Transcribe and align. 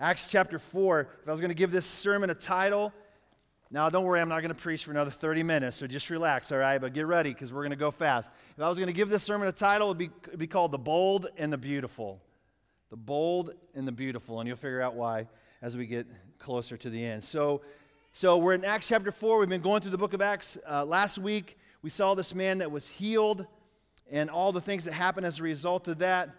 Acts 0.00 0.28
chapter 0.28 0.58
4, 0.58 1.00
if 1.00 1.28
I 1.28 1.30
was 1.30 1.40
going 1.40 1.50
to 1.50 1.54
give 1.54 1.70
this 1.70 1.84
sermon 1.84 2.30
a 2.30 2.34
title, 2.34 2.90
now 3.70 3.90
don't 3.90 4.04
worry, 4.04 4.18
I'm 4.18 4.30
not 4.30 4.40
going 4.40 4.48
to 4.48 4.58
preach 4.58 4.86
for 4.86 4.92
another 4.92 5.10
30 5.10 5.42
minutes, 5.42 5.76
so 5.76 5.86
just 5.86 6.08
relax, 6.08 6.50
all 6.50 6.56
right? 6.56 6.78
But 6.78 6.94
get 6.94 7.06
ready 7.06 7.34
because 7.34 7.52
we're 7.52 7.60
going 7.60 7.72
to 7.72 7.76
go 7.76 7.90
fast. 7.90 8.30
If 8.56 8.62
I 8.62 8.68
was 8.70 8.78
going 8.78 8.86
to 8.86 8.94
give 8.94 9.10
this 9.10 9.22
sermon 9.22 9.46
a 9.46 9.52
title, 9.52 9.88
it 9.88 9.98
would 9.98 9.98
be, 9.98 10.10
be 10.38 10.46
called 10.46 10.72
The 10.72 10.78
Bold 10.78 11.26
and 11.36 11.52
the 11.52 11.58
Beautiful. 11.58 12.18
The 12.88 12.96
Bold 12.96 13.52
and 13.74 13.86
the 13.86 13.92
Beautiful, 13.92 14.40
and 14.40 14.48
you'll 14.48 14.56
figure 14.56 14.80
out 14.80 14.94
why 14.94 15.28
as 15.60 15.76
we 15.76 15.84
get 15.84 16.06
closer 16.38 16.78
to 16.78 16.88
the 16.88 17.04
end. 17.04 17.22
So, 17.22 17.60
so 18.14 18.38
we're 18.38 18.54
in 18.54 18.64
Acts 18.64 18.88
chapter 18.88 19.12
4. 19.12 19.38
We've 19.38 19.50
been 19.50 19.60
going 19.60 19.82
through 19.82 19.90
the 19.90 19.98
book 19.98 20.14
of 20.14 20.22
Acts. 20.22 20.56
Uh, 20.66 20.82
last 20.86 21.18
week, 21.18 21.58
we 21.82 21.90
saw 21.90 22.14
this 22.14 22.34
man 22.34 22.58
that 22.58 22.72
was 22.72 22.88
healed 22.88 23.44
and 24.10 24.30
all 24.30 24.50
the 24.50 24.62
things 24.62 24.86
that 24.86 24.94
happened 24.94 25.26
as 25.26 25.40
a 25.40 25.42
result 25.42 25.88
of 25.88 25.98
that, 25.98 26.30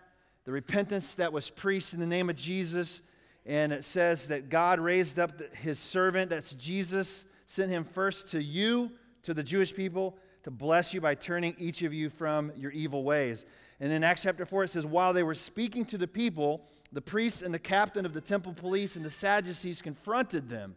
the 0.46 0.52
repentance 0.52 1.14
that 1.16 1.32
was 1.32 1.52
preached 1.52 1.94
in 1.94 2.00
the 2.00 2.08
name 2.08 2.28
of 2.28 2.36
Jesus 2.36 3.02
and 3.46 3.74
it 3.74 3.84
says 3.84 4.28
that 4.28 4.50
God 4.50 4.80
raised 4.80 5.20
up 5.20 5.40
his 5.56 5.80
servant, 5.80 6.30
that's 6.30 6.54
Jesus, 6.54 7.26
sent 7.46 7.72
him 7.72 7.84
first 7.84 8.30
to 8.32 8.42
you, 8.42 8.92
to 9.24 9.34
the 9.34 9.44
Jewish 9.44 9.74
people, 9.74 10.18
to 10.44 10.52
bless 10.52 10.94
you 10.94 11.02
by 11.02 11.16
turning 11.16 11.56
each 11.58 11.82
of 11.82 11.94
you 11.94 12.10
from 12.10 12.52
your 12.56 12.72
evil 12.72 13.04
ways. 13.04 13.46
And 13.80 13.92
in 13.92 14.04
Acts 14.04 14.24
chapter 14.24 14.46
4, 14.46 14.66
it 14.66 14.70
says, 14.70 14.86
While 14.86 15.14
they 15.14 15.24
were 15.24 15.36
speaking 15.36 15.86
to 15.86 15.98
the 15.98 16.08
people, 16.08 16.68
the 16.92 17.02
priests 17.02 17.42
and 17.42 17.54
the 17.54 17.60
captain 17.60 18.06
of 18.06 18.14
the 18.14 18.22
temple 18.22 18.54
police 18.54 18.96
and 18.96 19.06
the 19.06 19.12
Sadducees 19.12 19.82
confronted 19.82 20.50
them. 20.50 20.76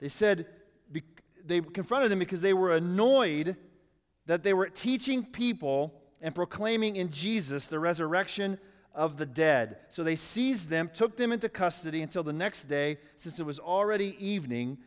They 0.00 0.08
said, 0.08 0.46
they 1.44 1.60
confronted 1.60 2.10
them 2.10 2.18
because 2.18 2.42
they 2.42 2.54
were 2.54 2.74
annoyed 2.74 3.56
that 4.26 4.42
they 4.42 4.54
were 4.54 4.68
teaching 4.68 5.24
people 5.24 5.94
and 6.20 6.34
proclaiming 6.34 6.96
in 6.96 7.10
Jesus 7.10 7.66
the 7.66 7.78
resurrection 7.78 8.58
of 8.94 9.16
the 9.16 9.26
dead. 9.26 9.76
So 9.88 10.02
they 10.02 10.16
seized 10.16 10.68
them, 10.68 10.90
took 10.92 11.16
them 11.16 11.32
into 11.32 11.48
custody 11.48 12.02
until 12.02 12.22
the 12.22 12.32
next 12.32 12.64
day, 12.64 12.98
since 13.16 13.38
it 13.38 13.46
was 13.46 13.58
already 13.58 14.16
evening. 14.24 14.78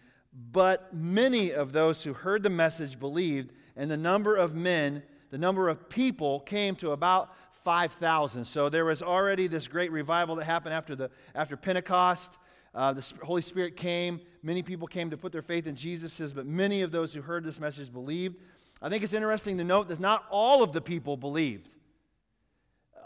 But 0.52 0.94
many 0.94 1.52
of 1.52 1.74
those 1.74 2.04
who 2.04 2.14
heard 2.14 2.44
the 2.44 2.50
message 2.50 3.00
believed, 3.00 3.52
and 3.76 3.90
the 3.90 3.98
number 3.98 4.36
of 4.36 4.56
men, 4.56 5.04
the 5.30 5.38
number 5.38 5.70
of 5.70 5.90
people 5.90 6.40
came 6.42 6.76
to 6.78 6.92
about 6.92 7.36
5,000. 7.64 8.46
So 8.46 8.70
there 8.70 8.86
was 8.86 9.02
already 9.02 9.48
this 9.48 9.68
great 9.68 9.92
revival 9.92 10.36
that 10.36 10.46
happened 10.46 10.74
after, 10.74 10.96
the, 10.96 11.10
after 11.34 11.56
Pentecost. 11.56 12.38
Uh, 12.76 12.94
the 12.94 13.14
Holy 13.24 13.42
Spirit 13.42 13.78
came. 13.78 14.20
Many 14.42 14.64
people 14.64 14.88
came 14.88 15.12
to 15.12 15.18
put 15.18 15.32
their 15.32 15.42
faith 15.42 15.68
in 15.68 15.76
Jesus, 15.76 16.20
but 16.34 16.46
many 16.46 16.82
of 16.82 16.92
those 16.92 17.14
who 17.14 17.22
heard 17.22 17.44
this 17.44 17.60
message 17.60 17.94
believed. 17.94 18.36
I 18.82 18.90
think 18.90 19.04
it's 19.04 19.14
interesting 19.14 19.58
to 19.60 19.64
note 19.64 19.88
that 19.88 20.00
not 20.00 20.26
all 20.30 20.62
of 20.62 20.74
the 20.74 20.82
people 20.82 21.16
believed 21.16 21.70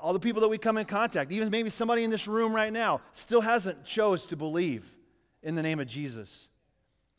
all 0.02 0.14
the 0.14 0.20
people 0.20 0.42
that 0.42 0.48
we 0.48 0.58
come 0.58 0.78
in 0.78 0.86
contact, 0.86 1.32
even 1.32 1.50
maybe 1.50 1.70
somebody 1.70 2.04
in 2.04 2.10
this 2.10 2.28
room 2.28 2.54
right 2.54 2.72
now, 2.72 3.02
still 3.12 3.42
hasn't 3.42 3.84
chose 3.84 4.26
to 4.28 4.36
believe 4.36 4.96
in 5.44 5.56
the 5.56 5.64
name 5.64 5.80
of 5.80 5.88
Jesus. 5.88 6.50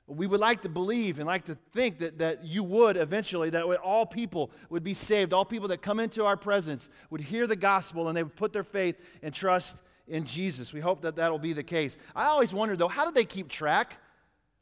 We 0.06 0.26
would 0.26 0.40
like 0.40 0.62
to 0.62 0.70
believe 0.70 1.18
and 1.18 1.26
like 1.26 1.44
to 1.46 1.54
think 1.72 1.98
that, 1.98 2.18
that 2.18 2.44
you 2.44 2.64
would 2.64 2.96
eventually, 2.96 3.50
that 3.50 3.64
all 3.64 4.06
people 4.06 4.50
would 4.70 4.82
be 4.82 4.94
saved. 4.94 5.34
All 5.34 5.44
people 5.44 5.68
that 5.68 5.82
come 5.82 6.00
into 6.00 6.24
our 6.24 6.36
presence 6.36 6.88
would 7.10 7.20
hear 7.20 7.46
the 7.46 7.56
gospel 7.56 8.08
and 8.08 8.16
they 8.16 8.22
would 8.22 8.36
put 8.36 8.52
their 8.52 8.64
faith 8.64 8.96
and 9.22 9.34
trust 9.34 9.82
in 10.06 10.24
Jesus. 10.24 10.72
We 10.72 10.80
hope 10.80 11.02
that 11.02 11.16
that'll 11.16 11.38
be 11.38 11.52
the 11.52 11.62
case. 11.62 11.98
I 12.16 12.24
always 12.24 12.54
wondered, 12.54 12.78
though, 12.78 12.88
how 12.88 13.04
did 13.04 13.14
they 13.14 13.26
keep 13.26 13.48
track? 13.48 13.98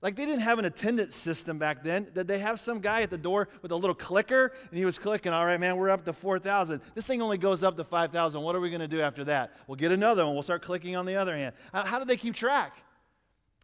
Like 0.03 0.15
they 0.15 0.27
didn't 0.27 0.43
have 0.43 0.59
an 0.59 0.67
attendance 0.67 1.17
system 1.17 1.59
back 1.59 1.83
then. 1.83 2.09
Did 2.15 2.29
they 2.29 2.39
have 2.39 2.61
some 2.61 2.81
guy 2.81 3.03
at 3.03 3.11
the 3.11 3.19
door 3.19 3.49
with 3.63 3.73
a 3.73 3.77
little 3.77 3.95
clicker 3.95 4.53
and 4.71 4.79
he 4.79 4.85
was 4.85 4.99
clicking, 4.99 5.33
all 5.33 5.47
right, 5.47 5.59
man, 5.59 5.77
we're 5.77 5.91
up 5.91 6.05
to 6.05 6.13
4,000. 6.13 6.81
This 6.95 7.07
thing 7.07 7.23
only 7.23 7.39
goes 7.39 7.63
up 7.63 7.77
to 7.79 7.85
5,000. 7.85 8.41
What 8.41 8.55
are 8.55 8.61
we 8.61 8.69
going 8.69 8.83
to 8.83 8.89
do 8.89 9.01
after 9.01 9.25
that? 9.25 9.57
We'll 9.67 9.77
get 9.77 9.93
another 9.93 10.25
one. 10.25 10.35
We'll 10.35 10.43
start 10.43 10.63
clicking 10.63 10.97
on 10.97 11.07
the 11.07 11.17
other 11.17 11.35
hand. 11.35 11.55
How 11.73 11.99
did 11.99 12.09
they 12.09 12.17
keep 12.17 12.35
track? 12.35 12.77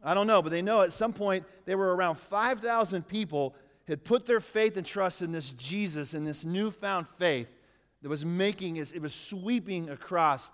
I 0.03 0.15
don't 0.15 0.27
know, 0.27 0.43
but 0.43 0.51
they 0.51 0.63
know 0.63 0.81
at 0.81 0.93
some 0.93 1.13
point 1.13 1.45
there 1.65 1.79
were 1.79 1.95
around 1.95 2.17
5,000 2.17 3.07
people 3.07 3.55
had 3.87 4.03
put 4.03 4.27
their 4.27 4.41
faith 4.41 4.77
and 4.77 4.87
trust 4.87 5.23
in 5.23 5.33
this 5.33 5.53
Jesus 5.53 6.15
and 6.15 6.27
this 6.27 6.45
newfound 6.45 7.07
faith 7.19 7.49
that 8.01 8.09
was 8.09 8.25
making 8.25 8.77
it 8.77 9.01
was 9.01 9.15
sweeping 9.15 9.91
across 9.91 10.51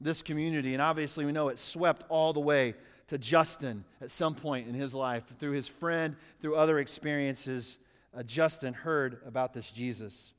this 0.00 0.22
community. 0.22 0.74
And 0.74 0.82
obviously, 0.82 1.24
we 1.24 1.32
know 1.32 1.48
it 1.48 1.58
swept 1.58 2.04
all 2.08 2.32
the 2.32 2.40
way 2.40 2.74
to 3.10 3.18
Justin 3.18 3.84
at 4.00 4.12
some 4.12 4.36
point 4.36 4.68
in 4.68 4.74
his 4.74 4.94
life. 4.94 5.24
Through 5.40 5.50
his 5.50 5.66
friend, 5.66 6.14
through 6.40 6.54
other 6.54 6.78
experiences, 6.78 7.76
uh, 8.16 8.22
Justin 8.22 8.72
heard 8.72 9.20
about 9.26 9.52
this 9.52 9.72
Jesus. 9.72 10.32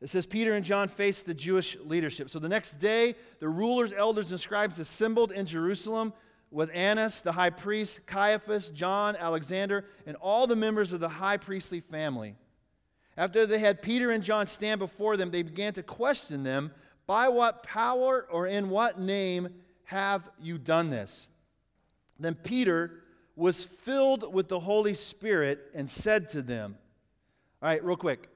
It 0.00 0.08
says 0.08 0.24
Peter 0.24 0.54
and 0.54 0.64
John 0.64 0.86
faced 0.86 1.26
the 1.26 1.34
Jewish 1.34 1.76
leadership. 1.84 2.30
So 2.30 2.38
the 2.38 2.48
next 2.48 2.76
day, 2.76 3.16
the 3.40 3.48
rulers, 3.48 3.92
elders, 3.92 4.30
and 4.30 4.38
scribes 4.38 4.78
assembled 4.78 5.32
in 5.32 5.46
Jerusalem 5.46 6.12
with 6.52 6.70
Annas, 6.72 7.22
the 7.22 7.32
high 7.32 7.50
priest, 7.50 8.06
Caiaphas, 8.06 8.68
John, 8.68 9.16
Alexander, 9.16 9.84
and 10.06 10.16
all 10.20 10.46
the 10.46 10.54
members 10.54 10.92
of 10.92 11.00
the 11.00 11.08
high 11.08 11.38
priestly 11.38 11.80
family. 11.80 12.36
After 13.16 13.46
they 13.46 13.58
had 13.58 13.82
Peter 13.82 14.12
and 14.12 14.22
John 14.22 14.46
stand 14.46 14.78
before 14.78 15.16
them, 15.16 15.32
they 15.32 15.42
began 15.42 15.72
to 15.72 15.82
question 15.82 16.44
them 16.44 16.70
By 17.08 17.30
what 17.30 17.64
power 17.64 18.28
or 18.30 18.46
in 18.46 18.70
what 18.70 19.00
name 19.00 19.48
have 19.86 20.28
you 20.40 20.56
done 20.56 20.90
this? 20.90 21.26
Then 22.18 22.34
Peter 22.34 23.02
was 23.34 23.62
filled 23.62 24.32
with 24.32 24.48
the 24.48 24.60
Holy 24.60 24.94
Spirit 24.94 25.70
and 25.74 25.90
said 25.90 26.28
to 26.30 26.42
them, 26.42 26.76
All 27.62 27.68
right, 27.68 27.84
real 27.84 27.96
quick. 27.96 28.28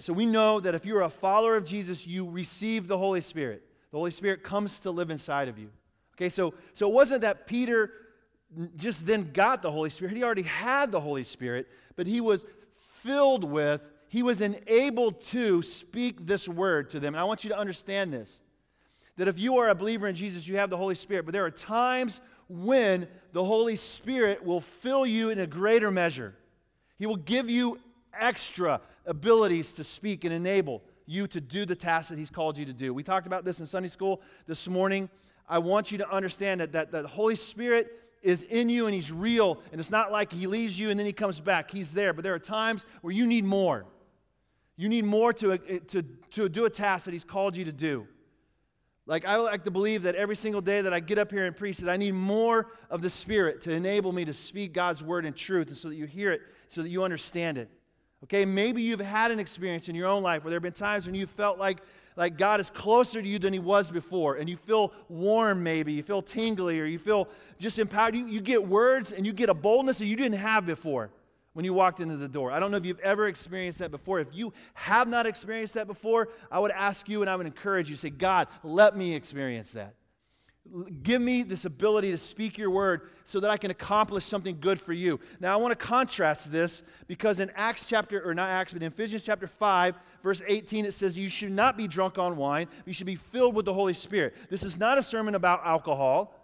So 0.00 0.12
we 0.12 0.26
know 0.26 0.58
that 0.58 0.74
if 0.74 0.84
you're 0.84 1.02
a 1.02 1.10
follower 1.10 1.56
of 1.56 1.64
Jesus, 1.64 2.06
you 2.06 2.28
receive 2.28 2.88
the 2.88 2.98
Holy 2.98 3.20
Spirit. 3.20 3.62
The 3.92 3.98
Holy 3.98 4.10
Spirit 4.10 4.42
comes 4.42 4.80
to 4.80 4.90
live 4.90 5.10
inside 5.10 5.48
of 5.48 5.58
you. 5.58 5.70
Okay, 6.14 6.28
so, 6.28 6.54
so 6.72 6.88
it 6.88 6.94
wasn't 6.94 7.20
that 7.20 7.46
Peter 7.46 7.92
just 8.76 9.06
then 9.06 9.32
got 9.32 9.62
the 9.62 9.70
Holy 9.70 9.90
Spirit, 9.90 10.16
he 10.16 10.24
already 10.24 10.42
had 10.42 10.90
the 10.90 11.00
Holy 11.00 11.24
Spirit, 11.24 11.68
but 11.94 12.06
he 12.06 12.20
was 12.20 12.46
filled 12.76 13.44
with, 13.44 13.86
he 14.08 14.22
was 14.22 14.40
enabled 14.40 15.20
to 15.20 15.62
speak 15.62 16.26
this 16.26 16.48
word 16.48 16.90
to 16.90 17.00
them. 17.00 17.14
And 17.14 17.20
I 17.20 17.24
want 17.24 17.44
you 17.44 17.50
to 17.50 17.58
understand 17.58 18.12
this 18.12 18.40
that 19.16 19.28
if 19.28 19.38
you 19.38 19.56
are 19.56 19.70
a 19.70 19.74
believer 19.74 20.06
in 20.06 20.14
Jesus, 20.14 20.46
you 20.46 20.58
have 20.58 20.68
the 20.68 20.76
Holy 20.76 20.94
Spirit, 20.94 21.24
but 21.24 21.32
there 21.32 21.44
are 21.44 21.50
times 21.50 22.20
when 22.48 23.08
the 23.32 23.44
Holy 23.44 23.76
Spirit 23.76 24.44
will 24.44 24.60
fill 24.60 25.04
you 25.04 25.30
in 25.30 25.38
a 25.38 25.46
greater 25.46 25.90
measure. 25.90 26.34
He 26.98 27.06
will 27.06 27.16
give 27.16 27.50
you 27.50 27.80
extra 28.18 28.80
abilities 29.04 29.72
to 29.72 29.84
speak 29.84 30.24
and 30.24 30.32
enable 30.32 30.82
you 31.06 31.26
to 31.28 31.40
do 31.40 31.64
the 31.64 31.76
task 31.76 32.10
that 32.10 32.18
He's 32.18 32.30
called 32.30 32.58
you 32.58 32.64
to 32.66 32.72
do. 32.72 32.92
We 32.92 33.02
talked 33.02 33.26
about 33.26 33.44
this 33.44 33.60
in 33.60 33.66
Sunday 33.66 33.88
school 33.88 34.20
this 34.46 34.68
morning. 34.68 35.08
I 35.48 35.58
want 35.58 35.92
you 35.92 35.98
to 35.98 36.10
understand 36.10 36.60
that, 36.60 36.72
that, 36.72 36.92
that 36.92 37.02
the 37.02 37.08
Holy 37.08 37.36
Spirit 37.36 38.00
is 38.22 38.42
in 38.42 38.68
you 38.68 38.86
and 38.86 38.94
He's 38.94 39.12
real, 39.12 39.62
and 39.70 39.80
it's 39.80 39.90
not 39.90 40.10
like 40.10 40.32
He 40.32 40.46
leaves 40.46 40.78
you 40.78 40.90
and 40.90 40.98
then 40.98 41.06
He 41.06 41.12
comes 41.12 41.40
back. 41.40 41.70
He's 41.70 41.94
there, 41.94 42.12
but 42.12 42.24
there 42.24 42.34
are 42.34 42.40
times 42.40 42.84
where 43.02 43.12
you 43.12 43.26
need 43.26 43.44
more. 43.44 43.86
You 44.76 44.88
need 44.88 45.04
more 45.04 45.32
to, 45.34 45.56
to, 45.58 46.02
to 46.02 46.48
do 46.48 46.64
a 46.64 46.70
task 46.70 47.04
that 47.04 47.12
He's 47.12 47.24
called 47.24 47.56
you 47.56 47.64
to 47.66 47.72
do. 47.72 48.08
Like, 49.06 49.24
I 49.24 49.36
like 49.36 49.64
to 49.64 49.70
believe 49.70 50.02
that 50.02 50.16
every 50.16 50.34
single 50.34 50.60
day 50.60 50.80
that 50.80 50.92
I 50.92 50.98
get 50.98 51.16
up 51.16 51.30
here 51.30 51.46
and 51.46 51.54
preach, 51.54 51.78
that 51.78 51.90
I 51.90 51.96
need 51.96 52.14
more 52.14 52.72
of 52.90 53.02
the 53.02 53.10
Spirit 53.10 53.60
to 53.62 53.72
enable 53.72 54.12
me 54.12 54.24
to 54.24 54.32
speak 54.34 54.72
God's 54.72 55.02
word 55.02 55.24
in 55.24 55.32
truth, 55.32 55.68
and 55.68 55.76
so 55.76 55.88
that 55.88 55.94
you 55.94 56.06
hear 56.06 56.32
it, 56.32 56.42
so 56.68 56.82
that 56.82 56.88
you 56.88 57.04
understand 57.04 57.56
it. 57.56 57.70
Okay, 58.24 58.44
maybe 58.44 58.82
you've 58.82 58.98
had 58.98 59.30
an 59.30 59.38
experience 59.38 59.88
in 59.88 59.94
your 59.94 60.08
own 60.08 60.24
life 60.24 60.42
where 60.42 60.50
there 60.50 60.56
have 60.56 60.62
been 60.64 60.72
times 60.72 61.06
when 61.06 61.14
you 61.14 61.26
felt 61.26 61.56
like, 61.56 61.78
like 62.16 62.36
God 62.36 62.58
is 62.58 62.68
closer 62.68 63.22
to 63.22 63.28
you 63.28 63.38
than 63.38 63.52
He 63.52 63.60
was 63.60 63.92
before, 63.92 64.36
and 64.36 64.50
you 64.50 64.56
feel 64.56 64.92
warm, 65.08 65.62
maybe, 65.62 65.92
you 65.92 66.02
feel 66.02 66.22
tingly, 66.22 66.80
or 66.80 66.84
you 66.84 66.98
feel 66.98 67.28
just 67.60 67.78
empowered. 67.78 68.16
You, 68.16 68.26
you 68.26 68.40
get 68.40 68.66
words 68.66 69.12
and 69.12 69.24
you 69.24 69.32
get 69.32 69.48
a 69.48 69.54
boldness 69.54 69.98
that 69.98 70.06
you 70.06 70.16
didn't 70.16 70.38
have 70.38 70.66
before 70.66 71.10
when 71.56 71.64
you 71.64 71.72
walked 71.72 72.00
into 72.00 72.18
the 72.18 72.28
door. 72.28 72.52
I 72.52 72.60
don't 72.60 72.70
know 72.70 72.76
if 72.76 72.84
you've 72.84 73.00
ever 73.00 73.28
experienced 73.28 73.78
that 73.78 73.90
before. 73.90 74.20
If 74.20 74.28
you 74.34 74.52
have 74.74 75.08
not 75.08 75.24
experienced 75.24 75.72
that 75.72 75.86
before, 75.86 76.28
I 76.52 76.58
would 76.58 76.70
ask 76.70 77.08
you 77.08 77.22
and 77.22 77.30
I 77.30 77.34
would 77.34 77.46
encourage 77.46 77.88
you 77.88 77.94
to 77.94 78.00
say, 78.00 78.10
God, 78.10 78.48
let 78.62 78.94
me 78.94 79.14
experience 79.14 79.72
that. 79.72 79.94
Give 81.02 81.22
me 81.22 81.44
this 81.44 81.64
ability 81.64 82.10
to 82.10 82.18
speak 82.18 82.58
your 82.58 82.68
word 82.68 83.08
so 83.24 83.40
that 83.40 83.50
I 83.50 83.56
can 83.56 83.70
accomplish 83.70 84.26
something 84.26 84.58
good 84.60 84.78
for 84.78 84.92
you. 84.92 85.18
Now, 85.40 85.54
I 85.54 85.56
want 85.56 85.72
to 85.72 85.82
contrast 85.82 86.52
this 86.52 86.82
because 87.06 87.40
in 87.40 87.50
Acts 87.54 87.86
chapter, 87.86 88.22
or 88.22 88.34
not 88.34 88.50
Acts, 88.50 88.74
but 88.74 88.82
in 88.82 88.88
Ephesians 88.88 89.24
chapter 89.24 89.46
5, 89.46 89.94
verse 90.22 90.42
18, 90.46 90.84
it 90.84 90.92
says, 90.92 91.18
You 91.18 91.30
should 91.30 91.52
not 91.52 91.78
be 91.78 91.88
drunk 91.88 92.18
on 92.18 92.36
wine, 92.36 92.68
you 92.84 92.92
should 92.92 93.06
be 93.06 93.16
filled 93.16 93.54
with 93.54 93.64
the 93.64 93.72
Holy 93.72 93.94
Spirit. 93.94 94.34
This 94.50 94.62
is 94.62 94.78
not 94.78 94.98
a 94.98 95.02
sermon 95.02 95.34
about 95.34 95.64
alcohol. 95.64 96.34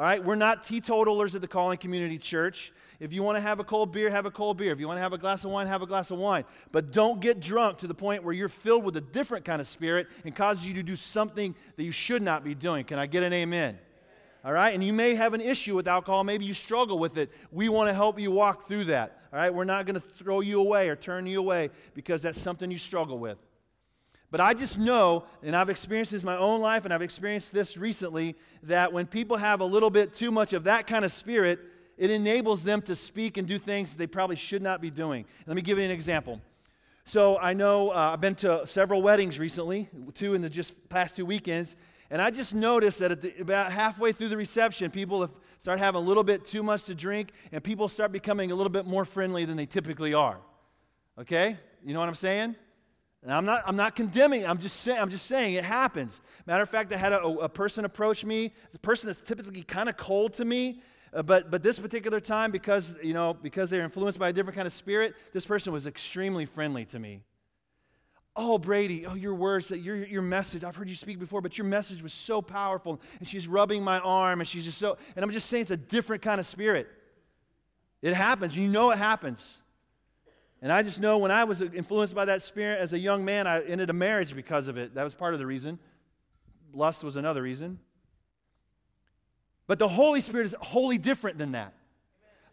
All 0.00 0.06
right, 0.06 0.24
we're 0.24 0.34
not 0.34 0.62
teetotalers 0.62 1.34
at 1.34 1.42
the 1.42 1.46
Calling 1.46 1.76
Community 1.76 2.16
Church. 2.16 2.72
If 3.00 3.12
you 3.12 3.22
want 3.22 3.36
to 3.36 3.42
have 3.42 3.60
a 3.60 3.64
cold 3.64 3.92
beer, 3.92 4.08
have 4.08 4.24
a 4.24 4.30
cold 4.30 4.56
beer. 4.56 4.72
If 4.72 4.80
you 4.80 4.88
want 4.88 4.96
to 4.96 5.02
have 5.02 5.12
a 5.12 5.18
glass 5.18 5.44
of 5.44 5.50
wine, 5.50 5.66
have 5.66 5.82
a 5.82 5.86
glass 5.86 6.10
of 6.10 6.16
wine. 6.16 6.46
But 6.72 6.90
don't 6.90 7.20
get 7.20 7.38
drunk 7.38 7.76
to 7.80 7.86
the 7.86 7.92
point 7.92 8.24
where 8.24 8.32
you're 8.32 8.48
filled 8.48 8.82
with 8.82 8.96
a 8.96 9.02
different 9.02 9.44
kind 9.44 9.60
of 9.60 9.66
spirit 9.66 10.06
and 10.24 10.34
causes 10.34 10.66
you 10.66 10.72
to 10.72 10.82
do 10.82 10.96
something 10.96 11.54
that 11.76 11.84
you 11.84 11.92
should 11.92 12.22
not 12.22 12.44
be 12.44 12.54
doing. 12.54 12.86
Can 12.86 12.98
I 12.98 13.04
get 13.04 13.22
an 13.24 13.34
amen? 13.34 13.78
All 14.42 14.54
right? 14.54 14.72
And 14.72 14.82
you 14.82 14.94
may 14.94 15.16
have 15.16 15.34
an 15.34 15.42
issue 15.42 15.76
with 15.76 15.86
alcohol. 15.86 16.24
Maybe 16.24 16.46
you 16.46 16.54
struggle 16.54 16.98
with 16.98 17.18
it. 17.18 17.30
We 17.52 17.68
want 17.68 17.90
to 17.90 17.94
help 17.94 18.18
you 18.18 18.30
walk 18.30 18.66
through 18.66 18.84
that. 18.84 19.20
All 19.34 19.38
right? 19.38 19.52
We're 19.52 19.64
not 19.64 19.84
going 19.84 20.00
to 20.00 20.00
throw 20.00 20.40
you 20.40 20.60
away 20.60 20.88
or 20.88 20.96
turn 20.96 21.26
you 21.26 21.40
away 21.40 21.68
because 21.92 22.22
that's 22.22 22.40
something 22.40 22.70
you 22.70 22.78
struggle 22.78 23.18
with. 23.18 23.36
But 24.30 24.40
I 24.40 24.54
just 24.54 24.78
know, 24.78 25.24
and 25.42 25.56
I've 25.56 25.70
experienced 25.70 26.12
this 26.12 26.22
in 26.22 26.26
my 26.26 26.36
own 26.36 26.60
life, 26.60 26.84
and 26.84 26.94
I've 26.94 27.02
experienced 27.02 27.52
this 27.52 27.76
recently, 27.76 28.36
that 28.62 28.92
when 28.92 29.06
people 29.06 29.36
have 29.36 29.60
a 29.60 29.64
little 29.64 29.90
bit 29.90 30.14
too 30.14 30.30
much 30.30 30.52
of 30.52 30.64
that 30.64 30.86
kind 30.86 31.04
of 31.04 31.10
spirit, 31.10 31.58
it 31.98 32.10
enables 32.10 32.62
them 32.62 32.80
to 32.82 32.94
speak 32.94 33.36
and 33.36 33.46
do 33.46 33.58
things 33.58 33.96
they 33.96 34.06
probably 34.06 34.36
should 34.36 34.62
not 34.62 34.80
be 34.80 34.90
doing. 34.90 35.24
Let 35.46 35.56
me 35.56 35.62
give 35.62 35.78
you 35.78 35.84
an 35.84 35.90
example. 35.90 36.40
So 37.04 37.38
I 37.38 37.54
know 37.54 37.90
uh, 37.90 38.10
I've 38.12 38.20
been 38.20 38.36
to 38.36 38.66
several 38.66 39.02
weddings 39.02 39.38
recently, 39.38 39.88
two 40.14 40.34
in 40.34 40.42
the 40.42 40.48
just 40.48 40.88
past 40.88 41.16
two 41.16 41.26
weekends, 41.26 41.74
and 42.08 42.22
I 42.22 42.30
just 42.30 42.54
noticed 42.54 43.00
that 43.00 43.20
the, 43.20 43.34
about 43.40 43.72
halfway 43.72 44.12
through 44.12 44.28
the 44.28 44.36
reception, 44.36 44.90
people 44.90 45.20
have 45.22 45.32
started 45.58 45.82
having 45.82 46.00
a 46.00 46.04
little 46.04 46.22
bit 46.22 46.44
too 46.44 46.62
much 46.62 46.84
to 46.84 46.94
drink, 46.94 47.32
and 47.50 47.62
people 47.62 47.88
start 47.88 48.12
becoming 48.12 48.52
a 48.52 48.54
little 48.54 48.70
bit 48.70 48.86
more 48.86 49.04
friendly 49.04 49.44
than 49.44 49.56
they 49.56 49.66
typically 49.66 50.14
are. 50.14 50.38
Okay? 51.18 51.56
You 51.84 51.94
know 51.94 52.00
what 52.00 52.08
I'm 52.08 52.14
saying? 52.14 52.54
And 53.22 53.30
I'm 53.30 53.44
not, 53.44 53.62
I'm 53.66 53.76
not 53.76 53.96
condemning, 53.96 54.46
I'm 54.46 54.58
just, 54.58 54.80
say, 54.80 54.96
I'm 54.96 55.10
just 55.10 55.26
saying 55.26 55.54
it 55.54 55.64
happens. 55.64 56.20
Matter 56.46 56.62
of 56.62 56.70
fact, 56.70 56.90
I 56.92 56.96
had 56.96 57.12
a, 57.12 57.22
a 57.22 57.48
person 57.50 57.84
approach 57.84 58.24
me, 58.24 58.54
a 58.74 58.78
person 58.78 59.08
that's 59.08 59.20
typically 59.20 59.62
kind 59.62 59.90
of 59.90 59.98
cold 59.98 60.32
to 60.34 60.44
me, 60.44 60.80
uh, 61.12 61.22
but, 61.22 61.50
but 61.50 61.62
this 61.62 61.78
particular 61.78 62.18
time, 62.18 62.50
because, 62.50 62.96
you 63.02 63.12
know, 63.12 63.34
because 63.34 63.68
they're 63.68 63.82
influenced 63.82 64.18
by 64.18 64.30
a 64.30 64.32
different 64.32 64.56
kind 64.56 64.66
of 64.66 64.72
spirit, 64.72 65.14
this 65.34 65.44
person 65.44 65.70
was 65.70 65.86
extremely 65.86 66.46
friendly 66.46 66.86
to 66.86 66.98
me. 66.98 67.20
Oh, 68.36 68.56
Brady, 68.56 69.04
oh, 69.04 69.14
your 69.14 69.34
words, 69.34 69.68
that 69.68 69.80
your, 69.80 69.96
your 69.96 70.22
message, 70.22 70.64
I've 70.64 70.76
heard 70.76 70.88
you 70.88 70.94
speak 70.94 71.18
before, 71.18 71.42
but 71.42 71.58
your 71.58 71.66
message 71.66 72.02
was 72.02 72.14
so 72.14 72.40
powerful. 72.40 73.00
And 73.18 73.26
she's 73.26 73.48
rubbing 73.48 73.82
my 73.82 73.98
arm, 73.98 74.40
and 74.40 74.48
she's 74.48 74.64
just 74.64 74.78
so, 74.78 74.96
and 75.16 75.24
I'm 75.24 75.32
just 75.32 75.48
saying 75.48 75.62
it's 75.62 75.70
a 75.72 75.76
different 75.76 76.22
kind 76.22 76.38
of 76.38 76.46
spirit. 76.46 76.88
It 78.00 78.14
happens. 78.14 78.56
You 78.56 78.68
know 78.68 78.92
it 78.92 78.98
happens. 78.98 79.58
And 80.62 80.70
I 80.70 80.82
just 80.82 81.00
know 81.00 81.18
when 81.18 81.30
I 81.30 81.44
was 81.44 81.62
influenced 81.62 82.14
by 82.14 82.26
that 82.26 82.42
spirit 82.42 82.80
as 82.80 82.92
a 82.92 82.98
young 82.98 83.24
man, 83.24 83.46
I 83.46 83.62
ended 83.62 83.88
a 83.88 83.94
marriage 83.94 84.34
because 84.34 84.68
of 84.68 84.76
it. 84.76 84.94
That 84.94 85.04
was 85.04 85.14
part 85.14 85.32
of 85.32 85.40
the 85.40 85.46
reason. 85.46 85.78
Lust 86.72 87.02
was 87.02 87.16
another 87.16 87.42
reason. 87.42 87.78
But 89.66 89.78
the 89.78 89.88
Holy 89.88 90.20
Spirit 90.20 90.46
is 90.46 90.54
wholly 90.60 90.98
different 90.98 91.38
than 91.38 91.52
that. 91.52 91.74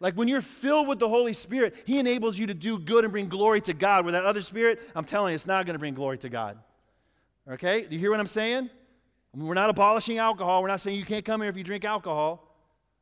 Like 0.00 0.14
when 0.14 0.28
you're 0.28 0.40
filled 0.40 0.88
with 0.88 1.00
the 1.00 1.08
Holy 1.08 1.32
Spirit, 1.32 1.74
He 1.84 1.98
enables 1.98 2.38
you 2.38 2.46
to 2.46 2.54
do 2.54 2.78
good 2.78 3.04
and 3.04 3.12
bring 3.12 3.28
glory 3.28 3.60
to 3.62 3.74
God. 3.74 4.04
With 4.04 4.14
that 4.14 4.24
other 4.24 4.40
spirit, 4.40 4.80
I'm 4.94 5.04
telling 5.04 5.32
you, 5.32 5.34
it's 5.34 5.46
not 5.46 5.66
going 5.66 5.74
to 5.74 5.80
bring 5.80 5.94
glory 5.94 6.18
to 6.18 6.28
God. 6.28 6.58
Okay? 7.50 7.82
Do 7.82 7.94
you 7.94 7.98
hear 7.98 8.10
what 8.10 8.20
I'm 8.20 8.26
saying? 8.26 8.70
We're 9.34 9.54
not 9.54 9.70
abolishing 9.70 10.18
alcohol. 10.18 10.62
We're 10.62 10.68
not 10.68 10.80
saying 10.80 10.98
you 10.98 11.04
can't 11.04 11.24
come 11.24 11.40
here 11.40 11.50
if 11.50 11.56
you 11.56 11.64
drink 11.64 11.84
alcohol. 11.84 12.54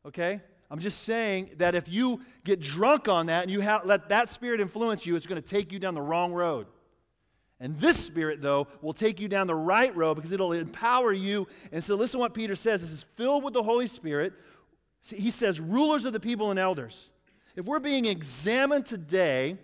Okay? 0.04 0.40
I'm 0.70 0.78
just 0.78 1.02
saying 1.02 1.50
that 1.58 1.74
if 1.74 1.88
you 1.88 2.20
get 2.44 2.60
drunk 2.60 3.08
on 3.08 3.26
that 3.26 3.42
and 3.42 3.50
you 3.50 3.60
let 3.84 4.08
that 4.08 4.28
spirit 4.28 4.60
influence 4.60 5.06
you, 5.06 5.16
it's 5.16 5.26
going 5.26 5.40
to 5.40 5.48
take 5.48 5.72
you 5.72 5.78
down 5.78 5.94
the 5.94 6.02
wrong 6.02 6.32
road. 6.32 6.66
And 7.60 7.78
this 7.78 7.96
spirit, 7.96 8.42
though, 8.42 8.66
will 8.82 8.92
take 8.92 9.20
you 9.20 9.28
down 9.28 9.46
the 9.46 9.54
right 9.54 9.94
road 9.96 10.14
because 10.14 10.32
it'll 10.32 10.52
empower 10.52 11.12
you. 11.12 11.48
And 11.72 11.82
so, 11.82 11.94
listen 11.94 12.20
what 12.20 12.34
Peter 12.34 12.54
says. 12.54 12.82
This 12.82 12.92
is 12.92 13.02
filled 13.02 13.44
with 13.44 13.54
the 13.54 13.62
Holy 13.62 13.86
Spirit. 13.86 14.34
He 15.08 15.30
says, 15.30 15.60
rulers 15.60 16.04
of 16.04 16.12
the 16.12 16.20
people 16.20 16.50
and 16.50 16.58
elders. 16.58 17.10
If 17.54 17.64
we're 17.64 17.80
being 17.80 18.04
examined 18.04 18.84
today 18.84 19.56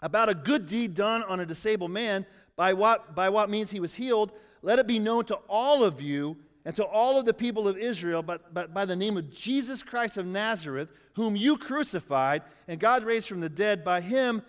about 0.00 0.28
a 0.28 0.34
good 0.34 0.66
deed 0.66 0.94
done 0.94 1.24
on 1.24 1.40
a 1.40 1.46
disabled 1.46 1.90
man, 1.90 2.26
by 2.56 2.74
what, 2.74 3.14
by 3.14 3.30
what 3.30 3.50
means 3.50 3.70
he 3.70 3.80
was 3.80 3.94
healed, 3.94 4.32
let 4.62 4.78
it 4.78 4.86
be 4.86 4.98
known 4.98 5.24
to 5.24 5.34
all 5.48 5.82
of 5.82 6.00
you 6.00 6.36
and 6.64 6.74
to 6.76 6.84
all 6.84 7.18
of 7.18 7.24
the 7.24 7.34
people 7.34 7.66
of 7.66 7.78
Israel, 7.78 8.22
but, 8.22 8.52
but 8.52 8.74
by 8.74 8.84
the 8.84 8.96
name 8.96 9.16
of 9.16 9.30
Jesus 9.30 9.82
Christ 9.82 10.16
of 10.16 10.26
Nazareth, 10.26 10.90
whom 11.14 11.36
you 11.36 11.56
crucified, 11.56 12.42
and 12.68 12.78
God 12.78 13.04
raised 13.04 13.28
from 13.28 13.40
the 13.40 13.48
dead, 13.48 13.84
by 13.84 14.00
him, 14.00 14.42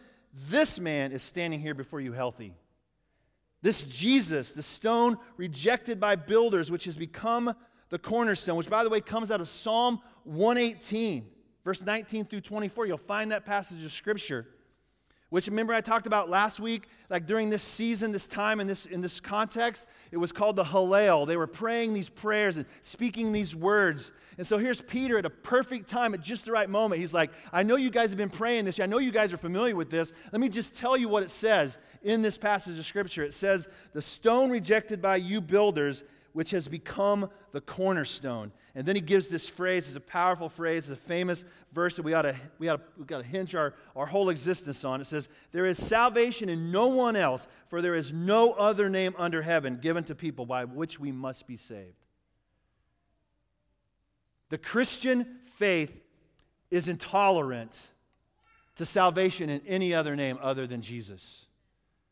this 0.50 0.80
man 0.80 1.12
is 1.12 1.24
standing 1.24 1.60
here 1.60 1.74
before 1.74 2.02
you 2.02 2.13
healthy. 2.13 2.54
This 3.62 3.86
Jesus, 3.86 4.54
the 4.54 4.63
stone 4.63 5.18
rejected 5.38 6.00
by 6.00 6.16
builders, 6.16 6.72
which 6.72 6.86
has 6.86 6.98
become 6.98 7.54
the 7.90 8.00
cornerstone, 8.00 8.56
which, 8.56 8.69
by 8.69 8.84
the 8.84 8.90
way, 8.90 9.02
comes 9.02 9.31
out 9.31 9.42
of 9.42 9.50
Psalm 9.50 10.00
118, 10.24 11.28
verse 11.64 11.81
19 11.81 12.25
through 12.25 12.42
24. 12.42 12.88
You'll 12.88 12.98
find 12.98 13.31
that 13.31 13.46
passage 13.46 13.86
of 13.86 13.92
Scripture 13.92 14.48
which 15.31 15.48
remember 15.48 15.74
I 15.74 15.80
talked 15.80 16.07
about 16.07 16.30
last 16.30 16.60
week, 16.60 16.89
like 17.10 17.25
during 17.25 17.50
this 17.50 17.63
season, 17.63 18.12
this 18.12 18.28
time, 18.28 18.60
in 18.60 18.68
this, 18.68 18.86
in 18.86 19.00
this 19.00 19.22
context, 19.22 19.88
it 20.12 20.18
was 20.18 20.33
called 20.33 20.57
the 20.57 20.66
Hallel. 20.66 21.25
They 21.25 21.38
were 21.38 21.48
praying 21.48 21.94
these 21.94 22.10
prayers 22.10 22.57
and 22.57 22.66
speaking 22.81 23.31
these 23.31 23.56
words. 23.56 24.12
And 24.38 24.45
so 24.45 24.57
here's 24.57 24.81
Peter 24.81 25.18
at 25.18 25.25
a 25.25 25.30
perfect 25.30 25.88
time, 25.88 26.13
at 26.13 26.19
just 26.19 26.44
the 26.44 26.51
right 26.51 26.69
moment. 26.69 27.00
He's 27.00 27.13
like, 27.13 27.31
I 27.54 27.63
know 27.63 27.78
you 27.78 27.89
guys 27.89 28.10
have 28.10 28.18
been 28.18 28.30
praying 28.30 28.66
this. 28.66 28.78
I 28.81 28.88
know 28.88 28.98
you 28.98 29.13
guys 29.13 29.31
are 29.31 29.38
familiar 29.38 29.74
with 29.74 29.89
this. 29.89 30.12
Let 30.33 30.42
me 30.42 30.50
just 30.50 30.75
tell 30.75 30.98
you 30.98 31.07
what 31.07 31.24
it 31.24 31.31
says 31.31 31.78
in 32.04 32.22
this 32.22 32.38
passage 32.38 32.78
of 32.78 32.86
Scripture. 32.86 33.24
It 33.24 33.33
says, 33.33 33.69
The 33.94 34.01
stone 34.01 34.50
rejected 34.50 35.01
by 35.01 35.16
you 35.16 35.39
builders 35.39 36.04
which 36.33 36.51
has 36.51 36.68
become 36.68 37.30
the 37.51 37.62
cornerstone. 37.62 38.51
And 38.74 38.86
then 38.86 38.95
he 38.95 39.01
gives 39.01 39.28
this 39.28 39.50
phrase, 39.50 39.88
it's 39.88 39.95
a 39.95 40.00
powerful 40.00 40.50
phrase, 40.50 40.89
it's 40.89 41.00
a 41.00 41.04
famous 41.04 41.44
verse 41.74 41.98
that 41.98 42.04
we 42.04 42.13
ought 42.13 42.22
to, 42.24 42.36
we 42.57 42.69
ought 42.69 42.78
to, 42.78 42.83
we 42.98 43.06
got 43.06 43.19
to 43.19 43.28
hinge 43.28 43.54
our, 43.54 43.74
our 43.95 44.06
whole 44.06 44.30
existence 44.30 44.86
on. 44.86 45.01
It 45.01 45.07
says, 45.07 45.28
There 45.51 45.66
is 45.66 45.78
salvation 45.78 46.48
in 46.48 46.72
no 46.72 46.88
one 46.88 47.16
else, 47.16 47.48
for 47.68 47.81
there 47.81 47.95
is 47.95 48.13
no 48.13 48.54
other 48.54 48.89
name 48.89 49.13
under 49.18 49.42
heaven 49.42 49.78
given 49.81 50.04
to 50.06 50.16
people 50.16 50.45
by 50.45 50.66
which 50.66 51.00
we 51.00 51.12
must 51.12 51.48
be 51.48 51.57
saved. 51.57 51.95
The 54.50 54.57
Christian 54.57 55.39
faith 55.45 56.01
is 56.69 56.88
intolerant 56.88 57.88
to 58.78 58.86
salvation 58.86 59.50
in 59.50 59.62
any 59.68 59.94
other 59.94 60.16
name 60.16 60.38
other 60.42 60.66
than 60.66 60.81
Jesus. 60.81 61.45